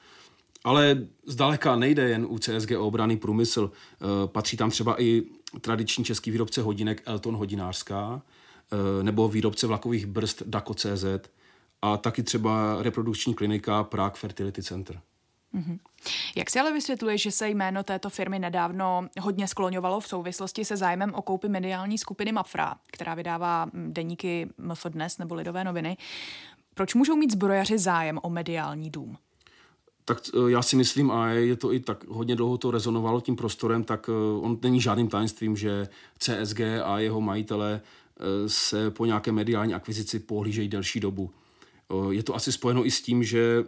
Ale 0.65 1.07
zdaleka 1.27 1.77
nejde 1.77 2.09
jen 2.09 2.27
u 2.29 2.39
CSG 2.39 2.71
o 2.79 2.87
obraný 2.87 3.17
průmysl. 3.17 3.71
Patří 4.27 4.57
tam 4.57 4.71
třeba 4.71 5.03
i 5.03 5.23
tradiční 5.61 6.05
český 6.05 6.31
výrobce 6.31 6.63
hodinek 6.63 7.03
Elton 7.07 7.37
Hodinářská 7.37 8.23
eh, 8.73 9.03
nebo 9.03 9.29
výrobce 9.29 9.67
vlakových 9.67 10.07
brzd 10.07 10.43
Daco.cz 10.47 11.05
a 11.83 11.97
taky 11.97 12.23
třeba 12.23 12.83
reprodukční 12.83 13.35
klinika 13.35 13.85
Prague 13.85 14.21
Fertility 14.21 14.63
Center. 14.63 15.01
Mm-hmm. 15.55 15.79
Jak 16.37 16.51
si 16.51 16.61
ale 16.61 16.73
vysvětluje, 16.73 17.19
že 17.19 17.31
se 17.31 17.49
jméno 17.49 17.83
této 17.83 18.11
firmy 18.11 18.39
nedávno 18.39 19.09
hodně 19.21 19.49
skloňovalo 19.49 20.01
v 20.01 20.09
souvislosti 20.09 20.65
se 20.65 20.77
zájmem 20.77 21.15
o 21.15 21.23
koupi 21.23 21.49
mediální 21.49 21.99
skupiny 21.99 22.33
Mafra, 22.33 22.75
která 22.87 23.15
vydává 23.15 23.65
hm, 23.65 23.93
deníky 23.93 24.49
MF 24.59 24.87
Dnes 24.89 25.19
nebo 25.19 25.35
Lidové 25.35 25.65
noviny? 25.65 25.97
Proč 26.75 26.95
můžou 26.95 27.17
mít 27.17 27.33
zbrojaři 27.33 27.79
zájem 27.79 28.19
o 28.23 28.31
mediální 28.31 28.91
dům? 28.91 29.17
Tak 30.11 30.23
eh, 30.35 30.51
já 30.51 30.63
si 30.63 30.77
myslím, 30.77 31.11
a 31.11 31.29
je 31.29 31.57
to 31.57 31.73
i 31.73 31.81
tak 31.81 32.05
hodně 32.09 32.37
dlouho 32.37 32.59
to 32.59 32.71
rezonovalo 32.71 33.21
tím 33.21 33.37
prostorem, 33.37 33.85
tak 33.85 34.09
eh, 34.09 34.41
on 34.41 34.59
není 34.63 34.81
žádným 34.81 35.09
tajemstvím, 35.09 35.57
že 35.57 35.89
CSG 36.19 36.61
a 36.85 36.99
jeho 36.99 37.21
majitele 37.21 37.81
eh, 37.81 38.49
se 38.49 38.91
po 38.91 39.07
nějaké 39.07 39.33
mediální 39.33 39.75
akvizici 39.75 40.19
pohlížejí 40.19 40.69
delší 40.69 41.01
dobu. 41.01 41.31
Je 42.11 42.23
to 42.23 42.35
asi 42.35 42.53
spojeno 42.53 42.87
i 42.87 42.91
s 42.91 43.03
tím, 43.03 43.25
že 43.25 43.65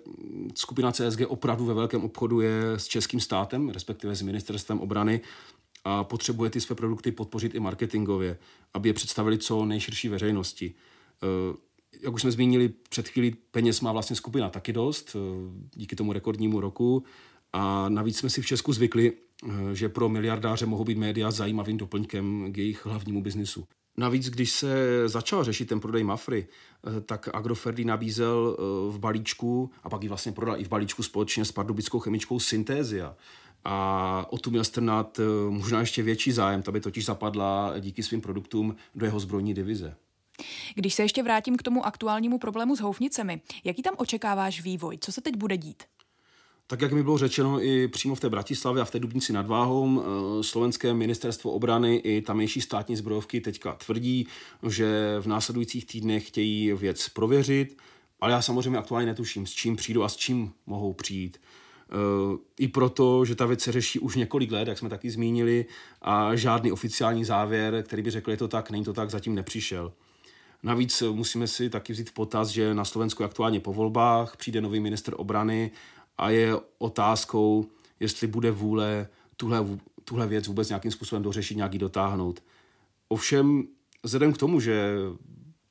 skupina 0.55 0.93
CSG 0.93 1.21
opravdu 1.27 1.65
ve 1.65 1.75
velkém 1.75 2.05
obchodu 2.05 2.41
je 2.41 2.73
s 2.77 2.87
českým 2.87 3.21
státem, 3.21 3.69
respektive 3.69 4.17
s 4.17 4.23
ministerstvem 4.23 4.81
obrany 4.81 5.21
a 5.85 6.05
potřebuje 6.05 6.51
ty 6.51 6.61
své 6.61 6.77
produkty 6.77 7.13
podpořit 7.13 7.55
i 7.55 7.61
marketingově, 7.61 8.39
aby 8.75 8.89
je 8.89 8.93
představili 8.93 9.39
co 9.39 9.65
nejširší 9.65 10.09
veřejnosti 10.09 10.75
jak 12.01 12.15
už 12.15 12.21
jsme 12.21 12.31
zmínili 12.31 12.69
před 12.89 13.09
chvílí, 13.09 13.37
peněz 13.51 13.81
má 13.81 13.93
vlastně 13.93 14.17
skupina 14.17 14.49
taky 14.49 14.73
dost, 14.73 15.17
eh, 15.17 15.19
díky 15.75 15.97
tomu 15.97 16.13
rekordnímu 16.13 16.61
roku. 16.61 17.05
A 17.53 17.89
navíc 17.89 18.19
jsme 18.19 18.31
si 18.31 18.43
v 18.43 18.47
Česku 18.47 18.73
zvykli, 18.73 19.13
eh, 19.13 19.75
že 19.75 19.89
pro 19.89 20.09
miliardáře 20.09 20.67
mohou 20.67 20.85
být 20.85 20.99
média 20.99 21.31
zajímavým 21.31 21.77
doplňkem 21.77 22.53
k 22.53 22.59
jejich 22.59 22.87
hlavnímu 22.87 23.23
biznisu. 23.23 23.65
Navíc, 23.97 24.31
když 24.31 24.51
se 24.51 25.03
začal 25.09 25.45
řešit 25.45 25.69
ten 25.69 25.81
prodej 25.81 26.05
Mafry, 26.05 26.47
eh, 26.47 27.01
tak 27.01 27.29
Agroferdy 27.33 27.85
nabízel 27.85 28.57
v 28.91 28.99
balíčku, 28.99 29.71
a 29.83 29.89
pak 29.89 30.03
ji 30.03 30.09
vlastně 30.09 30.33
prodal 30.33 30.61
i 30.61 30.65
v 30.65 30.69
balíčku 30.69 31.03
společně 31.03 31.45
s 31.45 31.53
pardubickou 31.53 31.99
chemičkou 31.99 32.39
Syntézia. 32.39 33.17
A 33.65 34.27
o 34.31 34.39
tu 34.39 34.51
měl 34.51 34.65
strnat 34.65 35.21
možná 35.49 35.81
ještě 35.81 36.03
větší 36.03 36.33
zájem, 36.33 36.63
ta 36.63 36.73
by 36.73 36.81
totiž 36.81 37.05
zapadla 37.05 37.75
díky 37.81 38.03
svým 38.03 38.21
produktům 38.21 38.77
do 38.95 39.07
jeho 39.07 39.21
zbrojní 39.21 39.55
divize. 39.55 39.97
Když 40.75 40.95
se 40.95 41.03
ještě 41.03 41.23
vrátím 41.23 41.57
k 41.57 41.63
tomu 41.63 41.87
aktuálnímu 41.87 42.39
problému 42.39 42.77
s 42.77 42.81
houfnicemi, 42.81 43.41
jaký 43.65 43.83
tam 43.83 43.95
očekáváš 43.99 44.63
vývoj? 44.63 44.99
Co 45.01 45.13
se 45.13 45.21
teď 45.21 45.37
bude 45.37 45.57
dít? 45.57 45.83
Tak 46.67 46.81
jak 46.81 46.93
mi 46.93 47.03
bylo 47.03 47.19
řečeno 47.19 47.65
i 47.65 47.89
přímo 47.89 48.15
v 48.15 48.21
té 48.21 48.31
Bratislavě 48.31 48.83
a 48.83 48.85
v 48.85 48.91
té 48.91 48.99
Dubnici 48.99 49.33
nad 49.33 49.47
Váhou, 49.47 50.03
eh, 50.03 50.43
slovenské 50.43 50.95
ministerstvo 50.95 51.51
obrany 51.51 51.97
i 51.97 52.23
tamější 52.23 52.61
státní 52.61 52.97
zbrojovky 52.97 53.41
teďka 53.41 53.73
tvrdí, 53.73 54.27
že 54.69 55.17
v 55.21 55.27
následujících 55.27 55.87
týdnech 55.87 56.29
chtějí 56.29 56.73
věc 56.73 57.09
prověřit, 57.09 57.77
ale 58.21 58.33
já 58.33 58.43
samozřejmě 58.43 58.79
aktuálně 58.79 59.07
netuším, 59.07 59.47
s 59.47 59.51
čím 59.51 59.77
přijdou 59.77 60.03
a 60.03 60.09
s 60.09 60.17
čím 60.17 60.53
mohou 60.67 60.93
přijít. 60.93 61.39
Eh, 61.91 62.39
I 62.59 62.69
proto, 62.69 63.25
že 63.25 63.35
ta 63.35 63.47
věc 63.47 63.61
se 63.61 63.73
řeší 63.73 63.99
už 63.99 64.17
několik 64.17 64.53
let, 64.53 64.69
jak 64.69 64.79
jsme 64.79 64.89
taky 64.89 65.11
zmínili, 65.11 65.67
a 66.03 66.37
žádný 66.37 66.73
oficiální 66.73 67.25
závěr, 67.25 67.83
který 67.87 68.03
by 68.03 68.11
řekl, 68.11 68.31
je 68.31 68.37
to 68.37 68.49
tak, 68.49 68.71
není 68.71 68.85
to 68.85 68.93
tak, 68.93 69.11
zatím 69.11 69.35
nepřišel. 69.35 69.93
Navíc 70.63 71.03
musíme 71.13 71.47
si 71.47 71.71
taky 71.71 71.93
vzít 71.93 72.11
v 72.11 72.13
potaz, 72.13 72.49
že 72.49 72.75
na 72.75 72.85
Slovensku 72.85 73.25
aktuálně 73.25 73.61
po 73.61 73.73
volbách 73.73 74.37
přijde 74.37 74.61
nový 74.61 74.81
minister 74.81 75.15
obrany 75.17 75.71
a 76.19 76.31
je 76.31 76.57
otázkou, 76.79 77.67
jestli 78.01 78.27
bude 78.27 78.51
vůle 78.51 79.09
tuhle, 79.37 79.67
tuhle 80.05 80.27
věc 80.27 80.47
vůbec 80.47 80.69
nějakým 80.69 80.91
způsobem 80.91 81.23
dořešit, 81.23 81.57
nějaký 81.57 81.79
dotáhnout. 81.79 82.43
Ovšem, 83.09 83.65
vzhledem 84.03 84.33
k 84.33 84.39
tomu, 84.39 84.61
že 84.61 84.95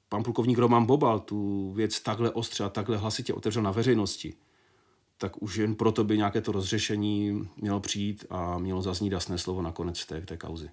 pan 0.10 0.24
plukovník 0.24 0.58
Roman 0.58 0.86
Bobal 0.86 1.20
tu 1.20 1.72
věc 1.72 2.00
takhle 2.00 2.32
ostře 2.32 2.64
a 2.64 2.70
takhle 2.70 2.98
hlasitě 2.98 3.34
otevřel 3.34 3.64
na 3.64 3.72
veřejnosti, 3.72 4.34
tak 5.18 5.42
už 5.42 5.56
jen 5.56 5.76
proto 5.76 6.04
by 6.04 6.18
nějaké 6.18 6.42
to 6.42 6.52
rozřešení 6.52 7.50
mělo 7.58 7.80
přijít 7.80 8.26
a 8.30 8.58
mělo 8.58 8.82
zaznít 8.82 9.12
jasné 9.12 9.38
slovo 9.38 9.62
nakonec 9.62 10.06
té, 10.06 10.22
té 10.22 10.38
kauzy. 10.38 10.70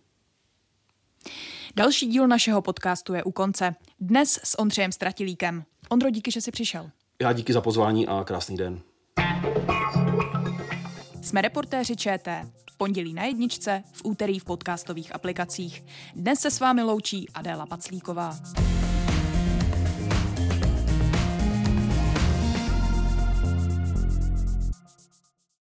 Další 1.76 2.07
díl 2.07 2.28
našeho 2.28 2.62
podcastu 2.62 3.14
je 3.14 3.24
u 3.24 3.31
konce. 3.31 3.74
Dnes 4.00 4.40
s 4.44 4.59
Ondřejem 4.59 4.92
Stratilíkem. 4.92 5.64
Ondro, 5.88 6.11
díky, 6.11 6.31
že 6.31 6.40
jsi 6.40 6.50
přišel. 6.50 6.90
Já 7.22 7.33
díky 7.33 7.52
za 7.52 7.61
pozvání 7.61 8.07
a 8.07 8.24
krásný 8.24 8.57
den. 8.57 8.81
Jsme 11.22 11.42
reportéři 11.42 11.96
ČT. 11.96 12.46
V 12.72 12.76
pondělí 12.76 13.14
na 13.14 13.24
jedničce, 13.24 13.83
v 13.92 14.00
úterý 14.04 14.38
v 14.38 14.44
podcastových 14.44 15.14
aplikacích. 15.14 15.85
Dnes 16.14 16.40
se 16.40 16.50
s 16.50 16.61
vámi 16.61 16.83
loučí 16.83 17.28
Adéla 17.35 17.66
Paclíková. 17.66 18.38